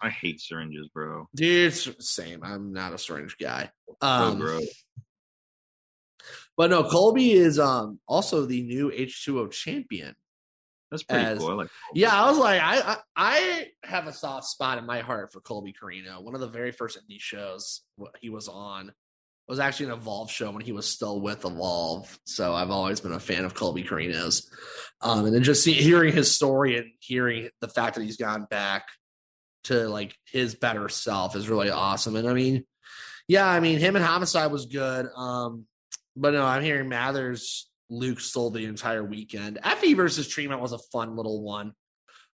[0.00, 1.28] I hate syringes, bro.
[1.34, 2.42] dude, it's same.
[2.42, 3.70] I'm not a syringe guy.
[3.88, 4.66] So Um, gross.
[6.56, 10.14] but no, Colby is um also the new H2O champion.
[10.90, 11.50] That's pretty as- cool.
[11.50, 11.68] I like.
[11.94, 15.40] Yeah, I was like, I, I I have a soft spot in my heart for
[15.40, 16.22] Colby Corino.
[16.22, 17.82] One of the very first indie shows
[18.20, 18.92] he was on
[19.48, 22.18] was actually an Evolve show when he was still with Evolve.
[22.24, 24.50] So I've always been a fan of Colby Corino's.
[25.00, 28.46] Um, and then just see, hearing his story and hearing the fact that he's gone
[28.50, 28.86] back
[29.66, 32.16] to like his better self is really awesome.
[32.16, 32.64] And I mean,
[33.28, 35.06] yeah, I mean him and Homicide was good.
[35.14, 35.66] Um,
[36.16, 39.58] but no, I'm hearing Mathers Luke stole the entire weekend.
[39.62, 41.72] Effy versus Tremont was a fun little one.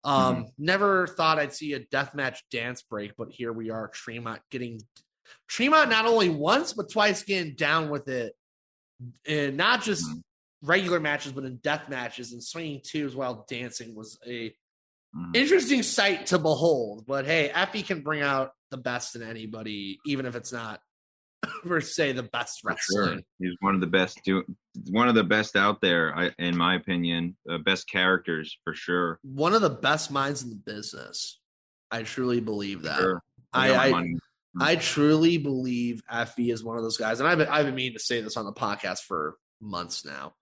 [0.05, 0.43] Um, Mm-hmm.
[0.59, 3.89] never thought I'd see a deathmatch dance break, but here we are.
[3.89, 4.81] Tremont getting
[5.49, 8.35] Tremont not only once but twice getting down with it,
[9.27, 10.23] and not just Mhm.
[10.63, 14.55] regular matches, but in death matches and swinging twos while dancing was a.
[15.35, 17.05] interesting sight to behold.
[17.07, 20.81] But hey, Effy can bring out the best in anybody, even if it's not
[21.65, 23.19] per se the best For sure.
[23.39, 24.45] He's one of the best do
[24.91, 27.37] one of the best out there, I, in my opinion.
[27.49, 29.19] Uh, best characters for sure.
[29.23, 31.39] One of the best minds in the business.
[31.91, 32.99] I truly believe that.
[32.99, 33.23] Sure.
[33.53, 34.15] I, I.
[34.61, 37.95] I truly believe Effy is one of those guys, and I've been, I've been meaning
[37.95, 40.35] to say this on the podcast for months now.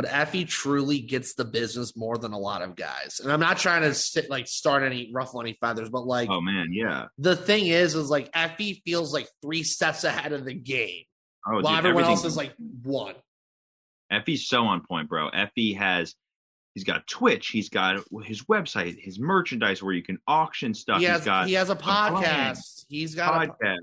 [0.00, 3.58] But Effy truly gets the business more than a lot of guys, and I'm not
[3.58, 7.08] trying to sit, like start any ruffle any feathers, but like oh man, yeah.
[7.18, 11.02] the thing is, is like Effy feels like three steps ahead of the game,
[11.46, 13.14] Oh, while dude, everyone else is like one.
[14.10, 15.28] Effy's so on point, bro.
[15.32, 16.14] Effy has
[16.74, 21.00] he's got Twitch, he's got his website, his merchandise where you can auction stuff.
[21.00, 22.86] He has has got he has a podcast.
[22.88, 23.80] He's got a, podcast.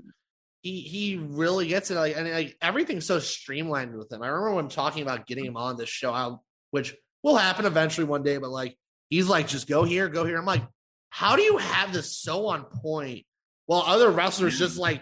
[0.62, 4.22] He he really gets it like and like everything's so streamlined with him.
[4.22, 8.22] I remember when talking about getting him on this show which will happen eventually one
[8.22, 8.76] day, but like
[9.10, 10.36] he's like, just go here, go here.
[10.36, 10.64] I'm like,
[11.10, 13.24] how do you have this so on point
[13.66, 15.00] while other wrestlers just like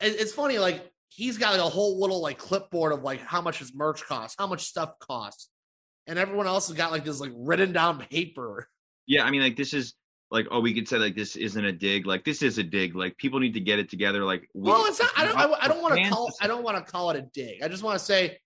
[0.00, 3.40] it- it's funny, like he's got like a whole little like clipboard of like how
[3.40, 5.48] much his merch costs, how much stuff costs.
[6.06, 8.66] And everyone else has got like this like written down paper.
[9.06, 9.94] Yeah, I mean, like this is
[10.32, 12.06] like oh, we could say like this isn't a dig.
[12.06, 12.96] Like this is a dig.
[12.96, 14.24] Like people need to get it together.
[14.24, 15.10] Like we, well, it's not.
[15.14, 15.36] I don't.
[15.36, 16.32] I, I don't want to call.
[16.40, 17.62] I don't want to call it a dig.
[17.62, 18.38] I just want to say,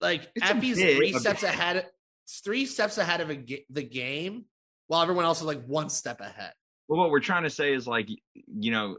[0.00, 1.86] like, It's Effy's three steps ahead.
[2.44, 4.44] Three steps ahead of a, the game,
[4.86, 6.52] while everyone else is like one step ahead.
[6.86, 8.96] Well, what we're trying to say is like you know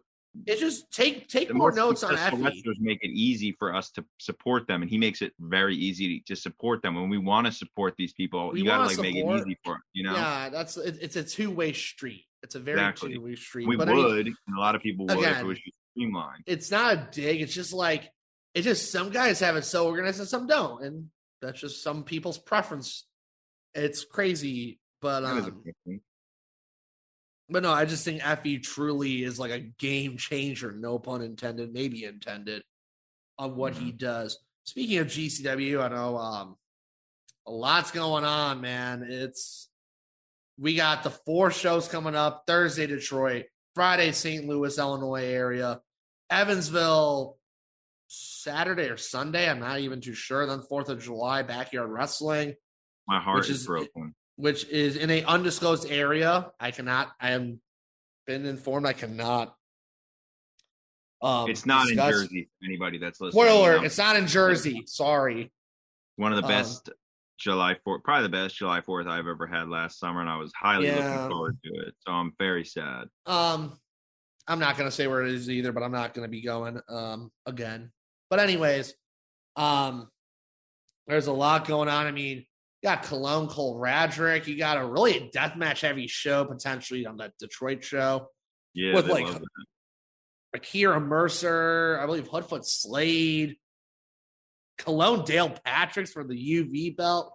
[0.47, 2.43] It's just take take the more more notes on Effy.
[2.43, 6.21] wrestlers make it easy for us to support them, and he makes it very easy
[6.21, 6.95] to support them.
[6.95, 9.59] When we want to support these people, We you gotta wanna make it support- easy
[9.63, 10.15] for 'em, you know.
[10.15, 12.25] Yeah, that's it, it's a two way street.
[12.41, 13.13] It's a very Exactly.
[13.13, 13.67] two way street.
[13.67, 15.59] we but would, I mean, and a lot of people would if again, it was
[15.91, 16.43] streamlined.
[16.47, 17.41] it's not a dig.
[17.41, 18.09] It's just like
[18.55, 21.09] it's just some guys have it so organized and some don't, and
[21.41, 23.05] that's just some people's preference.
[23.75, 26.01] It's crazy, but That is a um.
[27.53, 31.71] But no, I just think Effy truly is like a game changer, no pun intended,
[31.71, 32.63] maybe intended,
[33.37, 34.39] on what he does.
[34.63, 36.55] Speaking of GCW, I know um
[37.45, 39.05] a lot's going on, man.
[39.07, 39.69] It's
[40.57, 44.47] we got the four shows coming up Thursday, Detroit, Friday, St.
[44.47, 45.79] Louis, Illinois area,
[46.31, 47.37] Evansville,
[48.07, 49.47] Saturday or Sunday.
[49.47, 50.47] I'm not even too sure.
[50.47, 52.55] Then Fourth of July, backyard wrestling
[53.07, 54.02] My heart is, is- broken.
[54.35, 56.51] Which is in a undisclosed area.
[56.59, 57.11] I cannot.
[57.19, 57.61] I am
[58.25, 58.85] been informed.
[58.85, 59.55] I cannot.
[61.21, 62.49] Um, It's not in Jersey.
[62.63, 63.83] Anybody that's listening, Spoiler?
[63.85, 64.83] It's not in Jersey.
[64.87, 65.51] Sorry.
[66.17, 66.89] one of the um, best
[67.39, 70.51] July Fourth, probably the best July Fourth I've ever had last summer, and I was
[70.55, 70.97] highly Yeah.
[70.97, 71.95] looking forward to it.
[72.05, 73.07] So I'm very sad.
[73.25, 73.77] Um,
[74.47, 77.31] I'm not gonna say where it is either, but I'm not gonna be going um
[77.45, 77.91] again.
[78.29, 78.93] But anyways,
[79.55, 80.09] um,
[81.07, 82.05] there's a lot going on.
[82.05, 82.45] I mean,
[82.83, 84.45] you got Cologne, Cole Radrick.
[84.45, 88.27] You got a really deathmatch heavy show potentially on that Detroit show.
[88.73, 89.27] Yeah, With, like.
[90.53, 93.55] Akira Mercer, I believe Hoodfoot Slade,
[94.77, 97.33] Cologne Dale Patricks for the UV belt.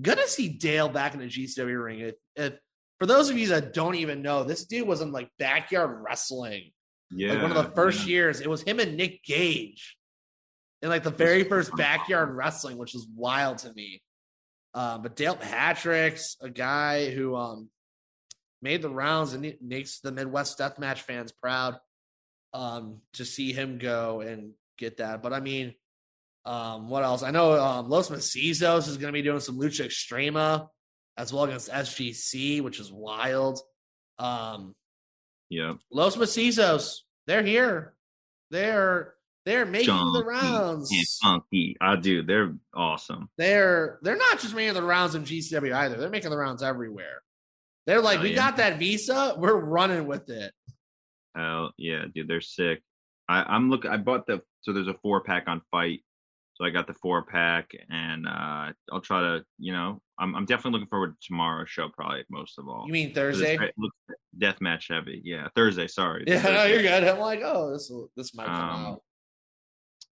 [0.00, 2.00] Good to see Dale back in the GCW ring.
[2.00, 2.54] If, if
[2.98, 6.70] for those of you that don't even know, this dude was in like backyard wrestling.
[7.10, 8.14] yeah, Like one of the first yeah.
[8.14, 9.96] years, it was him and Nick Gage
[10.80, 14.00] in like the very first backyard wrestling, which is wild to me.
[14.74, 17.70] Uh, but Dale Patrick's a guy who um
[18.60, 21.78] made the rounds and makes the Midwest Deathmatch fans proud
[22.52, 25.22] um to see him go and get that.
[25.22, 25.74] But I mean,
[26.44, 27.22] um, what else?
[27.22, 30.68] I know um, Los Macizos is going to be doing some Lucha Extrema
[31.16, 33.60] as well against SGC, which is wild.
[34.18, 34.74] Um,
[35.48, 37.94] Yeah, Los Macizos, they're here.
[38.50, 40.90] They're they're making the rounds.
[40.90, 41.76] and funky.
[41.80, 42.22] I do.
[42.22, 43.28] They're awesome.
[43.36, 45.96] They're they're not just making the rounds in GCW either.
[45.96, 47.22] They're making the rounds everywhere.
[47.86, 48.36] They're like, Oh, we yeah.
[48.36, 50.52] got that visa, we're running with it.
[51.36, 52.80] Hell yeah, dude, they're sick.
[53.28, 53.90] I, I'm looking.
[53.90, 56.02] I bought the so there's a four pack on FITE,
[56.54, 60.44] so I got the four pack, and uh I'll try to, you know, I'm I'm
[60.46, 62.84] definitely looking forward to tomorrow's show, probably most of all.
[62.86, 63.58] You mean Thursday?
[64.38, 65.20] death match heavy.
[65.24, 65.86] Yeah, Thursday.
[65.88, 66.24] Sorry.
[66.26, 67.04] Yeah, no, you're good.
[67.04, 69.02] I'm like, oh, this this might come Um, out.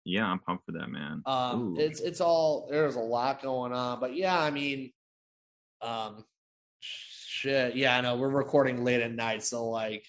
[0.05, 1.21] Yeah, I'm pumped for that, man.
[1.25, 1.79] Um, Ooh.
[1.79, 4.91] it's it's all there's a lot going on, but yeah, I mean,
[5.81, 6.23] um,
[6.79, 10.05] shit, yeah, I know we're recording late at night, so like,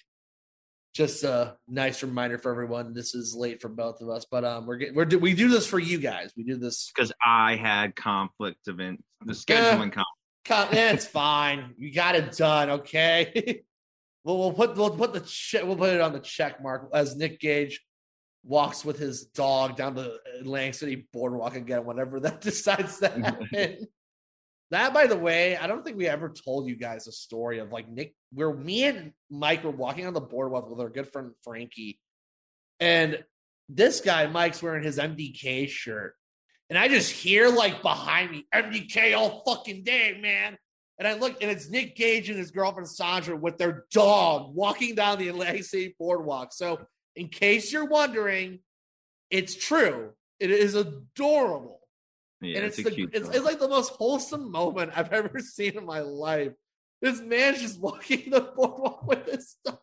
[0.93, 2.93] just a nice reminder for everyone.
[2.93, 5.49] This is late for both of us, but um, we're get- we're do- we do
[5.49, 6.31] this for you guys.
[6.35, 6.91] We do this.
[6.95, 10.73] Because I had conflict in the scheduling conflict.
[10.75, 11.75] Eh, it's fine.
[11.77, 12.69] You got it done.
[12.71, 13.61] Okay.
[14.23, 17.15] well, we'll put we'll put the che- we'll put it on the check mark as
[17.15, 17.81] Nick Gage
[18.43, 21.85] walks with his dog down the Atlantic City boardwalk again.
[21.85, 23.87] Whenever that decides to happen.
[24.71, 27.71] that, by the way, I don't think we ever told you guys a story of
[27.71, 31.31] like Nick, where me and Mike were walking on the boardwalk with our good friend
[31.43, 31.99] Frankie,
[32.79, 33.23] and
[33.69, 36.15] this guy Mike's wearing his MDK shirt.
[36.69, 40.57] And I just hear like behind me, MDK all fucking day, man.
[40.97, 44.95] And I look, and it's Nick Gage and his girlfriend Sandra with their dog walking
[44.95, 46.53] down the Atlantic City boardwalk.
[46.53, 46.79] So,
[47.15, 48.59] in case you're wondering,
[49.29, 50.11] it's true.
[50.39, 51.79] It is adorable.
[52.41, 55.77] Yeah, and it's, it's, the, it's, it's like the most wholesome moment I've ever seen
[55.77, 56.53] in my life.
[57.01, 59.77] This man's just walking the boardwalk with his dog.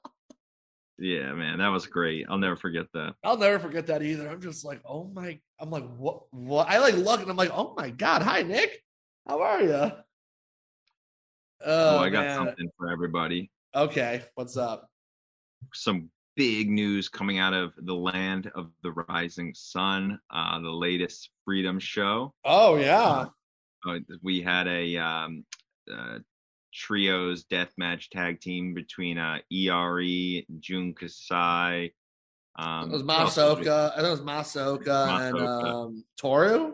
[0.98, 2.26] yeah, man, that was great.
[2.28, 3.14] I'll never forget that.
[3.24, 4.28] I'll never forget that either.
[4.28, 6.32] I'm just like, oh my, I'm like, what?
[6.32, 6.68] What?
[6.68, 8.82] I like look and I'm like, oh my god, hi Nick,
[9.26, 9.72] how are you?
[9.74, 9.92] Oh,
[11.66, 12.36] Oh, I got man.
[12.36, 13.50] something for everybody.
[13.74, 14.88] Okay, what's up?
[15.74, 20.20] Some big news coming out of the land of the rising sun.
[20.30, 22.32] Uh, the latest Freedom Show.
[22.44, 23.26] Oh yeah,
[23.84, 25.44] Uh, we had a um,
[25.92, 26.20] uh,
[26.72, 31.92] trios deathmatch tag team between uh, ERE, Jun Kasai.
[32.56, 33.92] Um, it was who else was Masaoka.
[33.92, 36.72] I think it was Masaoka and um, Toru.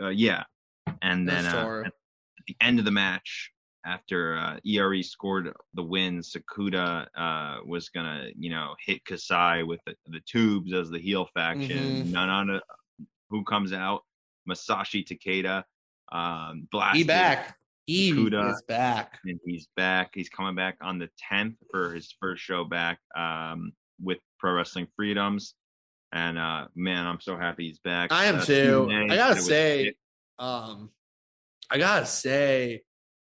[0.00, 0.44] Uh, yeah,
[1.02, 1.92] and then uh, at
[2.46, 3.51] the end of the match,
[3.84, 9.80] after uh, ERE scored the win, Sakuda uh, was gonna, you know, hit Kasai with
[9.86, 12.04] the, the tubes as the heel faction.
[12.04, 12.10] Mhm.
[12.10, 12.60] None.
[13.30, 14.02] Who comes out?
[14.48, 15.64] Masashi Takeda.
[16.10, 16.98] Um, blasted.
[16.98, 17.56] He back.
[17.86, 18.52] He Kuda.
[18.52, 19.18] is back.
[19.24, 20.10] and he's back.
[20.14, 24.86] He's coming back on the 10th for his first show back um, with Pro Wrestling
[24.94, 25.54] Freedoms.
[26.12, 28.12] And uh, man, I'm so happy he's back.
[28.12, 28.88] I am Uh, too.
[29.10, 29.94] I gotta said it was say,
[30.38, 30.90] um,
[31.70, 32.82] I gotta say,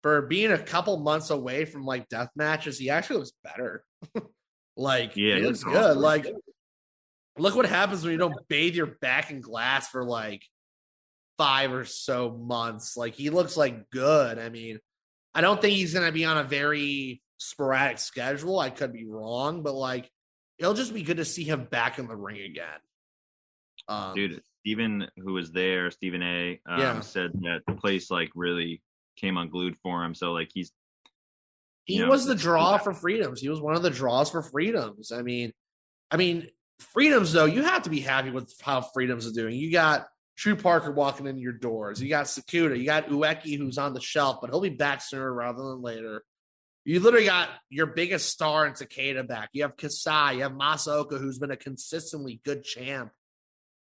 [0.08, 3.84] for being a couple months away from like death matches, he actually looks better.
[4.78, 5.76] like, Yeah, he looks good.
[5.76, 6.02] awesome.
[6.02, 6.26] Like,
[7.38, 10.44] look what happens when you don't bathe your back in glass for like
[11.38, 12.96] five or so months.
[12.96, 14.40] Like, he looks like good.
[14.40, 14.80] I mean,
[15.36, 18.58] I don't think he's gonna be on a very sporadic schedule.
[18.60, 20.10] I could be wrong, but like,
[20.58, 22.80] it'll just be good to see him back in the ring again.
[23.90, 27.00] Um, dude, Stephen, who was there, Stephen A, um, Yeah.
[27.02, 28.82] said that the place like really
[29.18, 30.16] came unglued for him.
[30.16, 30.72] So like he's
[31.86, 33.42] He know, was the draw for freedoms.
[33.42, 35.12] He was one of the draws for freedoms.
[35.12, 35.54] I mean,
[36.12, 36.48] I mean,
[36.80, 39.56] freedoms though, you have to be happy with how freedoms is doing.
[39.56, 42.02] You got Drew Parker walking in your doors.
[42.02, 42.78] You got Sakuda.
[42.78, 46.24] You got Ueki who's on the shelf, but he'll be back sooner rather than later.
[46.86, 49.50] You literally got your biggest star in Takeda back.
[49.52, 50.36] You have Kasai.
[50.36, 53.12] You have Masaoka, who's been a consistently good champ.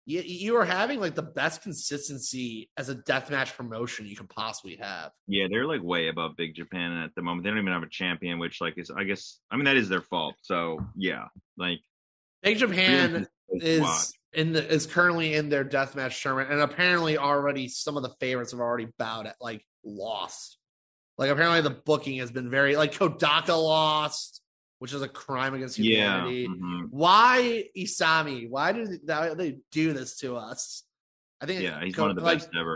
[0.05, 4.75] You, you are having like the best consistency as a deathmatch promotion you can possibly
[4.75, 5.11] have.
[5.27, 7.43] yeah, they're like way above Big Japan at the moment.
[7.43, 9.87] They don't even have a champion, which like is I guess I mean that is
[9.87, 10.35] their fault.
[10.41, 11.25] So yeah,
[11.57, 11.79] like
[12.41, 17.95] Big Japan is in the is currently in their deathmatch tournament, and apparently already some
[17.95, 20.57] of the favorites have already bowed at like lost.
[21.17, 24.41] Like apparently the booking has been very like Kodaka lost,
[24.83, 26.25] which is a crime against yeah.
[26.25, 26.45] humanity.
[26.49, 26.87] mhm.
[26.89, 28.49] Why Isami?
[28.49, 30.83] Why did they, they do this to us?
[31.39, 32.75] I think Yeah, he's Ko- one of the like, best ever.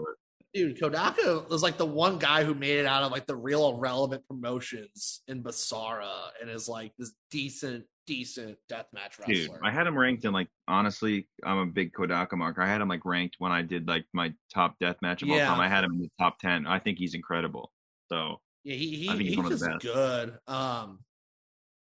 [0.53, 3.75] Dude, Kodaka was like the one guy who made it out of like the real
[3.75, 9.33] irrelevant promotions in Basara and is like this decent, decent deathmatch wrestler.
[9.33, 12.61] Dude, I had him ranked in like honestly, I'm a big Kodaka marker.
[12.61, 15.37] I had him like ranked when I did like my top death match of all
[15.37, 15.59] time.
[15.59, 16.65] I had him in the top ten.
[16.67, 17.73] I think he's incredible.
[18.09, 19.83] So Yeah, he, he he's he's one of the just best.
[19.83, 20.37] good.
[20.47, 20.99] Um,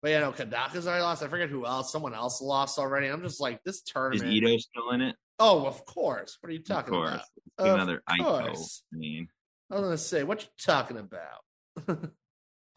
[0.05, 1.23] but yeah, no, Kodaka's already lost.
[1.23, 1.91] I forget who else.
[1.91, 3.07] Someone else lost already.
[3.07, 4.29] I'm just like this tournament.
[4.29, 4.35] is.
[4.35, 5.17] Ito still in it?
[5.39, 6.37] Oh, of course.
[6.43, 7.23] What are you talking course.
[7.57, 7.71] about?
[7.71, 8.35] Of another Ito.
[8.37, 8.53] I
[8.93, 9.29] mean,
[9.71, 12.11] I was gonna say, what you talking about?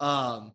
[0.00, 0.52] um,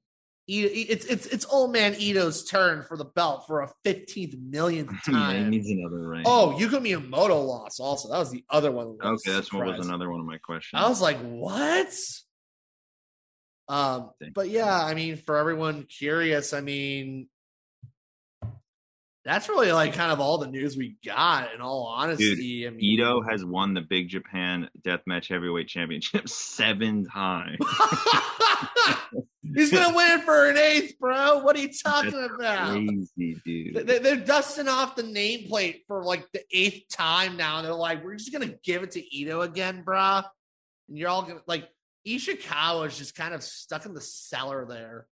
[0.47, 5.31] it's it's it's old man Ito's turn for the belt for a 15th millionth yeah,
[5.31, 6.23] he needs another ring.
[6.25, 8.09] oh, Yuko Miyamoto lost also.
[8.09, 8.97] That was the other one.
[8.99, 10.81] okay, that's what was another one of my questions.
[10.81, 11.93] I was like, what?
[13.73, 17.27] Um, but yeah, I mean, for everyone curious, I mean,
[19.25, 21.55] that's really like kind of all the news we got.
[21.55, 27.05] In all honesty, I mean, Ito has won the Big Japan Deathmatch Heavyweight Championship seven
[27.05, 27.57] times.
[29.55, 31.39] he's gonna win it for an eighth, bro.
[31.39, 32.73] What are you talking That's about?
[32.73, 33.87] Crazy, dude.
[33.87, 37.57] They- They're dusting off the nameplate for like the eighth time now.
[37.57, 40.21] And they're like, we're just gonna give it to Ito again, bro.
[40.89, 41.67] And you're all gonna like
[42.07, 45.07] Ishikawa is just kind of stuck in the cellar there.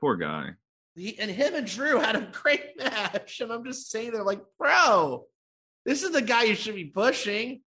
[0.00, 0.50] Poor guy.
[0.94, 3.40] he, and him and Drew had a great match.
[3.40, 5.24] And I'm just saying, they're like, bro,
[5.84, 7.62] this is the guy you should be pushing.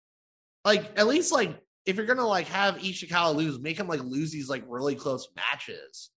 [0.64, 4.30] Like, at least like if you're gonna like have Ishikawa lose, make him like lose
[4.30, 6.10] these like really close matches.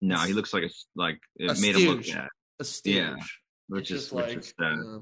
[0.00, 2.14] No, he looks like a like it A made him look stooge.
[2.14, 2.28] bad,
[2.60, 2.94] A stooge.
[2.94, 3.16] Yeah,
[3.68, 4.78] which It's is which like, is sad.
[4.78, 5.00] uh,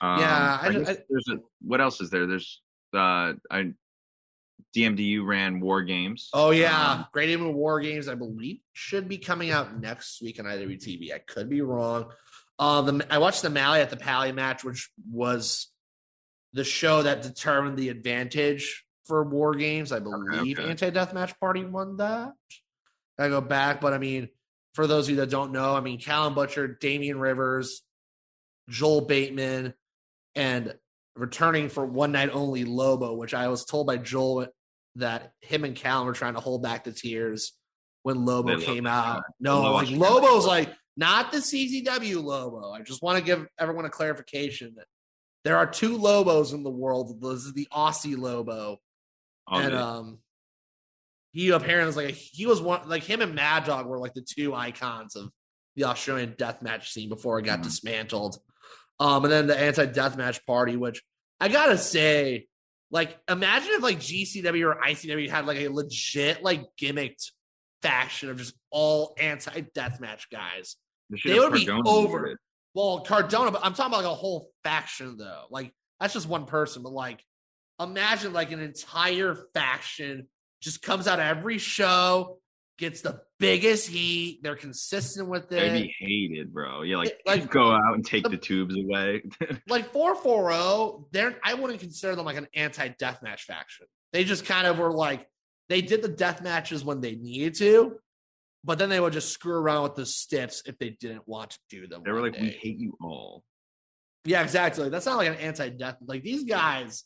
[0.00, 2.26] Um, Yeah, I I I- there's a what else is there?
[2.26, 2.62] There's
[2.94, 3.72] uh, I
[4.76, 6.28] DMDU ran War Games.
[6.32, 10.38] Oh yeah, Um, Great Demon War Games, I believe, should be coming out next week
[10.38, 11.12] on IWTV.
[11.14, 12.10] I could be wrong.
[12.58, 15.68] Um, the, I watched the Mally at the Pally match, which was
[16.52, 19.92] the show that determined the advantage for War Games.
[19.92, 20.68] I believe okay.
[20.68, 22.32] Anti Deathmatch Party won that.
[23.18, 24.28] I go back, but I mean,
[24.74, 27.82] for those of you that don't know, I mean, Callum Butcher, Damian Rivers,
[28.68, 29.74] Joel Bateman,
[30.36, 30.74] and
[31.16, 34.46] returning for one night only Lobo, which I was told by Joel
[34.98, 37.52] that him and Callum were trying to hold back the tears
[38.02, 39.22] when Lobo They came out.
[39.40, 42.72] No, Lobo like Lobo's like not the CZW Lobo.
[42.72, 44.86] I just want to give everyone a clarification that
[45.44, 47.20] there are two Lobos in the world.
[47.20, 48.78] This is the Aussie Lobo,
[49.48, 49.82] oh, and yeah.
[49.82, 50.18] um,
[51.32, 54.22] he apparently was like he was one like him and Mad Dog were like the
[54.28, 55.30] two icons of
[55.76, 57.64] the Australian deathmatch scene before it got Mhm.
[57.64, 58.38] dismantled.
[58.98, 61.02] Um, and then the anti deathmatch party, which
[61.40, 62.48] I gotta say,
[62.90, 67.30] like, imagine if like GCW or ICW had like a legit like gimmicked
[67.82, 70.76] faction of just all anti deathmatch guys.
[71.24, 72.26] they have would be over.
[72.26, 72.38] it.
[72.74, 75.44] Well, Cardona, but I'm talking about like a whole faction though.
[75.50, 77.22] Like that's just one person, but like
[77.80, 80.28] imagine like an entire faction
[80.60, 82.38] just comes out every show,
[82.78, 84.40] gets the biggest heat.
[84.42, 85.60] They're consistent with it.
[85.60, 86.82] They'd be hated, bro.
[86.82, 89.22] Yeah, like, like- go out and take the- the tubes away.
[89.68, 93.86] Like 440, they're I wouldn't consider them like an anti deathmatch faction.
[94.12, 95.26] They just kind of were like
[95.68, 97.96] they did the death matches when they needed to,
[98.64, 101.58] but then they would just screw around with the stiffs if they didn't want to
[101.68, 102.02] do them.
[102.04, 103.44] they were like, we hate you all.
[104.24, 104.88] Yeah, exactly.
[104.88, 105.96] That's not like an anti-death.
[106.06, 107.04] Like these guys,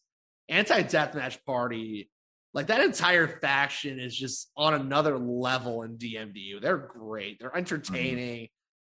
[0.48, 2.08] anti-deathmatch party,
[2.54, 6.60] like that entire faction is just on another level in DMDU.
[6.60, 7.38] They're great.
[7.40, 8.48] They're entertaining.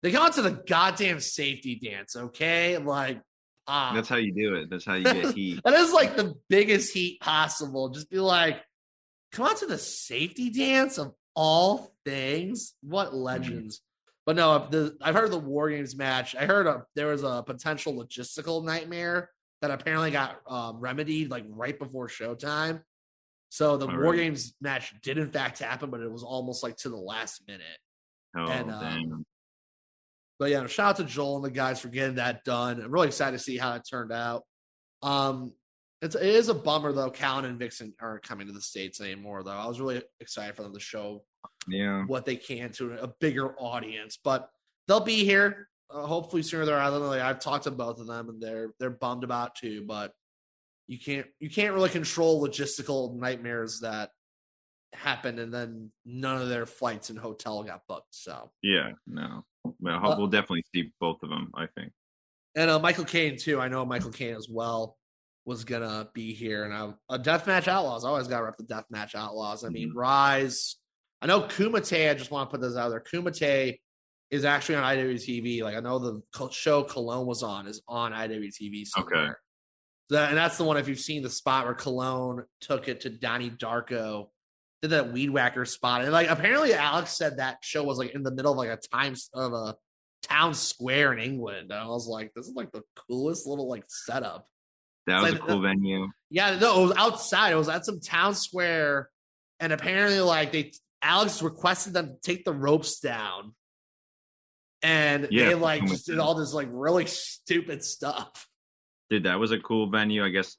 [0.01, 2.15] They got to the goddamn safety dance.
[2.15, 3.21] Okay, like
[3.67, 4.69] ah, That's how you do it.
[4.69, 5.61] That's how you get heat.
[5.63, 7.89] that is like the biggest heat possible.
[7.89, 8.61] Just be like,
[9.31, 12.73] come on to the safety dance of all things.
[12.81, 13.81] What legends.
[14.25, 16.35] But no, the, I've heard the War Games match.
[16.35, 19.29] I heard a, there was a potential logistical nightmare
[19.61, 22.81] that apparently got um, remedied like right before showtime.
[23.53, 24.17] So the All War right.
[24.17, 27.61] Games match did in fact happen, but it was almost like to the last minute.
[28.35, 29.25] Oh, And, um.
[30.39, 32.81] But yeah, shout out to Joel and the guys for getting that done.
[32.81, 34.41] I'm really excited to see how it turned out.
[35.03, 35.53] Um,
[36.01, 37.11] it's it is a bummer though.
[37.11, 39.51] Callan and Vixen aren't coming to the states anymore though.
[39.51, 41.23] I was really excited for them to show
[41.67, 42.05] Yeah.
[42.07, 44.49] what they can to a bigger audience, but
[44.87, 47.23] they'll be here uh, hopefully sooner rather than later.
[47.23, 50.11] I've talked to both of them and they're they're bummed about too, but
[50.93, 54.11] you can't you can't really control logistical nightmares that
[54.93, 58.13] happened and then none of their flights and hotel got booked.
[58.13, 58.91] So Yeah.
[59.07, 59.43] No.
[59.79, 61.49] Well, Uh, we'll definitely see both of them.
[61.55, 61.91] I think.
[62.55, 63.59] And uh, Michael Caine too.
[63.59, 64.97] I know Michael Caine as well
[65.45, 66.65] was gonna be here.
[66.65, 68.05] And I, a Deathmatch Outlaws.
[68.05, 69.63] I always got to rep the Deathmatch Outlaws.
[69.65, 70.75] I mean, Rise.
[71.23, 72.11] I know Kumite.
[72.11, 73.01] I just want to put this out there.
[73.01, 73.79] Kumite
[74.29, 75.63] is actually on IWTV.
[75.63, 76.21] Like I know the
[76.51, 79.39] show Cologne was on is on IWTV somewhere.
[79.39, 79.52] So
[80.09, 80.77] that- and that's the one.
[80.77, 84.29] If you've seen the spot where Cologne took it to Donnie Darko,
[84.81, 88.23] did that weed whacker spot, and like apparently Alex said that show was like in
[88.23, 89.75] the middle of like a times of a
[90.23, 91.71] town square in England.
[91.71, 94.45] And I was like, this is like the coolest little like setup.
[95.07, 96.07] That It's was like a cool the- venue.
[96.29, 97.51] Yeah, no, it was outside.
[97.51, 99.09] It was at some town square,
[99.59, 103.53] and apparently, like they Alex requested them to take the ropes down,
[104.81, 108.47] and Yeah, they like oh just did all this like really stupid stuff.
[109.13, 110.25] Dude, that was a cool venue.
[110.25, 110.57] I guess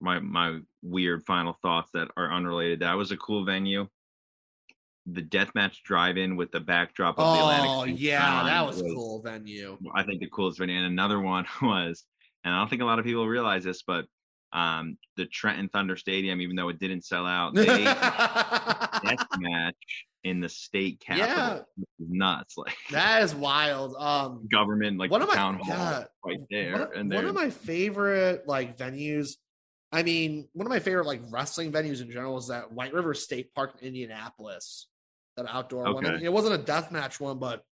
[0.00, 2.80] my my weird final thoughts that are unrelated.
[2.80, 3.86] That was a cool venue.
[5.06, 7.70] The deathmatch drive-in with the backdrop of the Atlantic.
[7.70, 9.78] Oh yeah, that was cool venue.
[9.94, 10.78] I think the coolest venue.
[10.78, 12.02] And another one was,
[12.42, 14.06] and I don't think a lot of people realize this, but
[14.52, 20.40] um, the Trenton Thunder Stadium, even though it didn't sell out, they death match in
[20.40, 21.26] the state capital.
[21.28, 21.60] Yeah.
[21.98, 22.54] Nuts.
[22.58, 23.94] Like that is wild.
[23.98, 26.04] Um, government, like One of my- town hall, yeah.
[26.24, 26.72] right there.
[26.78, 29.32] One, and one of my favorite like venues.
[29.90, 33.12] I mean, one of my favorite like wrestling venues in general is that White River
[33.14, 34.86] State Park in Indianapolis,
[35.36, 36.06] that outdoor one.
[36.06, 36.24] Okay.
[36.24, 37.62] It wasn't a death match one, but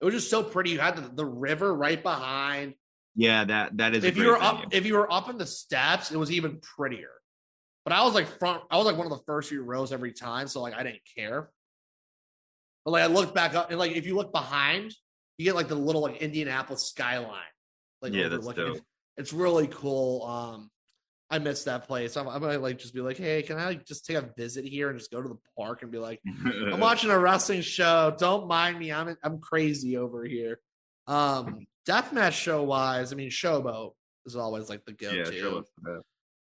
[0.00, 0.70] it was just so pretty.
[0.70, 2.74] You had the, the river right behind.
[3.14, 4.04] yeah, that that is.
[4.04, 6.58] a If you were up, if you were up in the steps, it was even
[6.60, 7.10] prettier.
[7.88, 8.62] But I was like front.
[8.70, 11.00] I was like one of the first few rows every time, so like I didn't
[11.16, 11.48] care.
[12.84, 14.94] But like I looked back up and like if you look behind,
[15.38, 17.38] you get like the little like Indianapolis skyline.
[18.02, 18.76] Like Yeah, that's dope.
[18.76, 18.80] It's,
[19.16, 20.22] it's really cool.
[20.24, 20.70] Um,
[21.30, 22.18] I miss that place.
[22.18, 24.66] I'm, I'm gonna like just be like, hey, can I like just take a visit
[24.66, 28.14] here and just go to the park and be like, I'm watching a wrestling show.
[28.18, 28.92] Don't mind me.
[28.92, 30.60] I'm I'm crazy over here.
[31.06, 33.92] Um, deathmatch show wise, I mean, Showboat
[34.26, 35.32] is always like the go yeah, to.
[35.32, 36.02] sure, let's do that.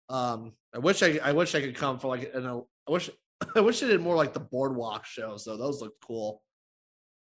[0.09, 2.47] Um, I wish I I wish I could come for like an
[2.89, 3.11] I wish
[3.55, 5.57] I wish they did more like the boardwalk shows though.
[5.57, 6.43] Those looked cool.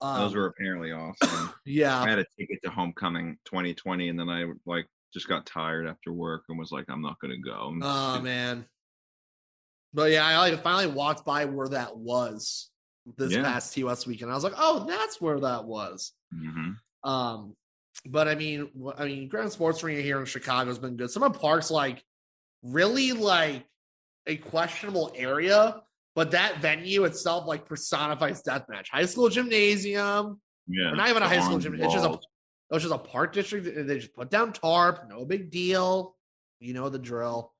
[0.01, 1.53] Um, Those were apparently awesome.
[1.65, 2.01] Yeah.
[2.01, 6.13] I had a ticket to Homecoming 2020, and then I like just got tired after
[6.13, 7.53] work and was like, I'm not gonna go.
[7.69, 8.65] I'm Oh just- man.
[9.95, 12.71] But yeah, I like finally walked by where that was
[13.17, 13.43] this Yeah.
[13.43, 14.31] past TOS weekend.
[14.31, 16.13] I was like, oh, that's where that was.
[16.35, 16.77] Mhm.
[17.05, 17.57] Um,
[18.07, 21.11] but I mean, I mean, Grand Sports Arena here in Chicago has been good.
[21.11, 22.05] Some of Park's like
[22.63, 23.65] really like
[24.27, 25.83] a questionable area,
[26.15, 28.89] but that venue itself like personifies deathmatch.
[28.91, 31.75] High school gymnasium, Yeah, not even a high school orange gym.
[31.75, 32.27] It's just a walls.
[32.71, 33.87] it was just a park district.
[33.87, 36.17] They just put down tarp, no big deal.
[36.61, 37.53] You know the drill.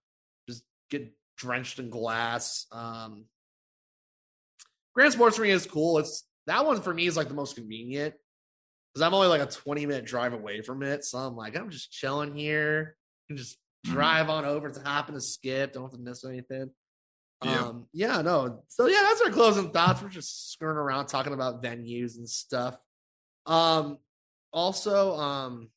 [0.49, 2.67] Just get drenched in glass.
[2.73, 3.25] Um,
[4.95, 5.99] Grand Sports Arena is cool.
[5.99, 8.15] It's that one for me is like the most convenient
[8.93, 11.05] because I'm only like a 20 minute drive away from it.
[11.05, 12.97] So I'm like, I'm just chilling here.
[13.29, 13.59] You can just
[13.89, 13.93] Mhm.
[13.93, 15.73] drive on over to hop and a skip.
[15.73, 16.71] Don't have to miss anything.
[17.45, 17.61] Yeah.
[17.67, 18.65] Um, yeah, no.
[18.69, 20.03] So yeah, that's our closing thoughts.
[20.03, 22.77] We're just screwing around talking about venues and stuff.
[23.47, 23.99] Um,
[24.53, 25.71] also, um,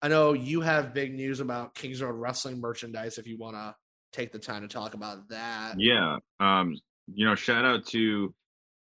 [0.00, 3.18] I know you have big news about Kings Road Wrestling merchandise.
[3.18, 3.74] If you want to
[4.12, 6.18] take the time to talk about that, Yeah.
[6.40, 6.76] Um,
[7.06, 8.34] you know, shout out to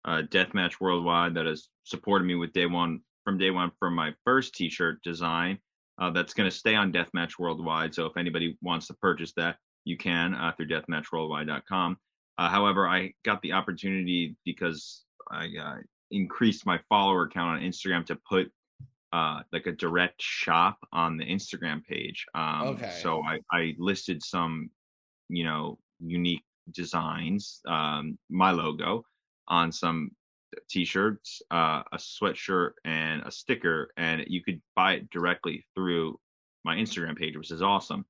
[0.05, 4.13] uh, Deathmatch Worldwide that has supported me with day one from day one from my
[4.23, 5.59] first T-shirt design.
[5.99, 7.93] Uh, that's going to stay on Deathmatch Worldwide.
[7.93, 11.97] So if anybody wants to purchase that, you can uh, through deathmatchworldwide.com.
[12.37, 15.77] Uh, however, I got the opportunity because I uh,
[16.11, 18.51] increased my follower count on Instagram to put
[19.13, 22.25] uh, like a direct shop on the Instagram page.
[22.35, 22.93] Um, Okay.
[23.01, 24.69] So I, I listed some,
[25.29, 29.03] you know, unique designs, um, my logo
[29.47, 30.11] on some
[30.69, 36.19] t-shirts, uh, a sweatshirt, and a sticker, and you could buy it directly through
[36.63, 38.05] my Instagram page, which is awesome.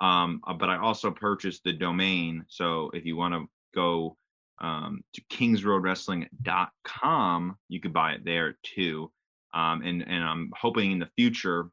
[0.00, 4.16] Um, uh, but I also purchased the domain, so if you want to go
[4.60, 9.10] um, to kingsroadwrestling.com, you could buy it there too.
[9.54, 11.70] Um, and and I'm hoping in the future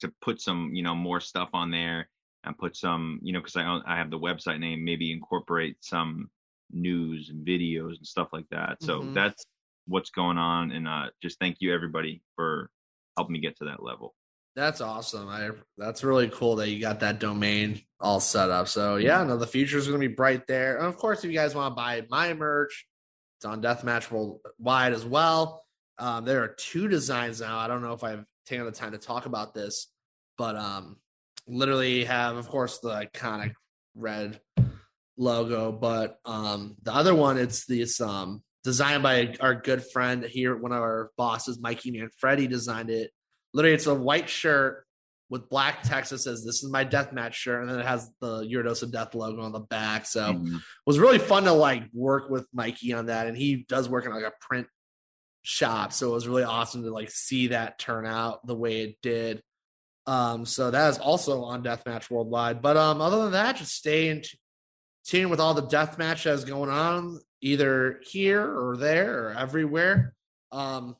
[0.00, 2.08] to put some, you know, more stuff on there
[2.44, 6.30] and put some, you know, because I I have the website name, maybe incorporate some
[6.70, 8.82] news and videos and stuff like that.
[8.82, 9.14] So Mhm.
[9.14, 9.44] that's
[9.86, 12.70] what's going on, and uh, just thank you everybody for
[13.16, 14.14] helping me get to that level.
[14.56, 15.28] that's awesome.
[15.28, 18.68] I that's really cool that you got that domain all set up.
[18.68, 20.76] So yeah, no, the future is going to be bright there.
[20.76, 22.86] And of course, if you guys want to buy my merch,
[23.36, 25.64] it's on Deathmatch Worldwide as well.
[25.98, 27.58] Um, there are two designs now.
[27.58, 29.88] I don't know if I've taken the time to talk about this,
[30.38, 30.98] but um,
[31.48, 33.54] literally have, of course, the iconic
[33.96, 34.40] red
[35.16, 40.56] logo, but um, the other one it's this um designed by our good friend here,
[40.56, 43.10] one of our bosses, Mikey Manfredi, designed it.
[43.52, 44.86] Literally, it's a white shirt
[45.30, 48.40] with black text that says "This is my deathmatch shirt," and then it has the
[48.40, 50.06] Your Dose of Death logo on the back.
[50.06, 50.56] So Mhm.
[50.56, 54.04] it was really fun to like work with Mikey on that, and he does work
[54.06, 54.66] in like a print
[55.42, 58.96] shop, so it was really awesome to like see that turn out the way it
[59.02, 59.42] did.
[60.06, 62.60] Um, so that is also on Deathmatch Worldwide.
[62.60, 64.38] But um, other than that, just stay in t-
[65.04, 70.14] tune with all the deathmatch that's going on, either here or there or everywhere.
[70.52, 70.96] Um,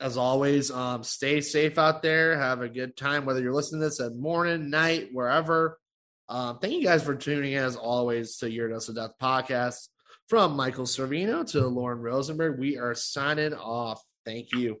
[0.00, 2.36] as always, um, stay safe out there.
[2.36, 5.78] Have a good time, whether you're listening to this at morning, night, wherever.
[6.28, 9.88] Um, thank you guys for tuning in, as always, to Your Dose of Death podcast.
[10.28, 14.00] From Michael Servino to Lauren Rosenberg, we are signing off.
[14.24, 14.80] Thank you.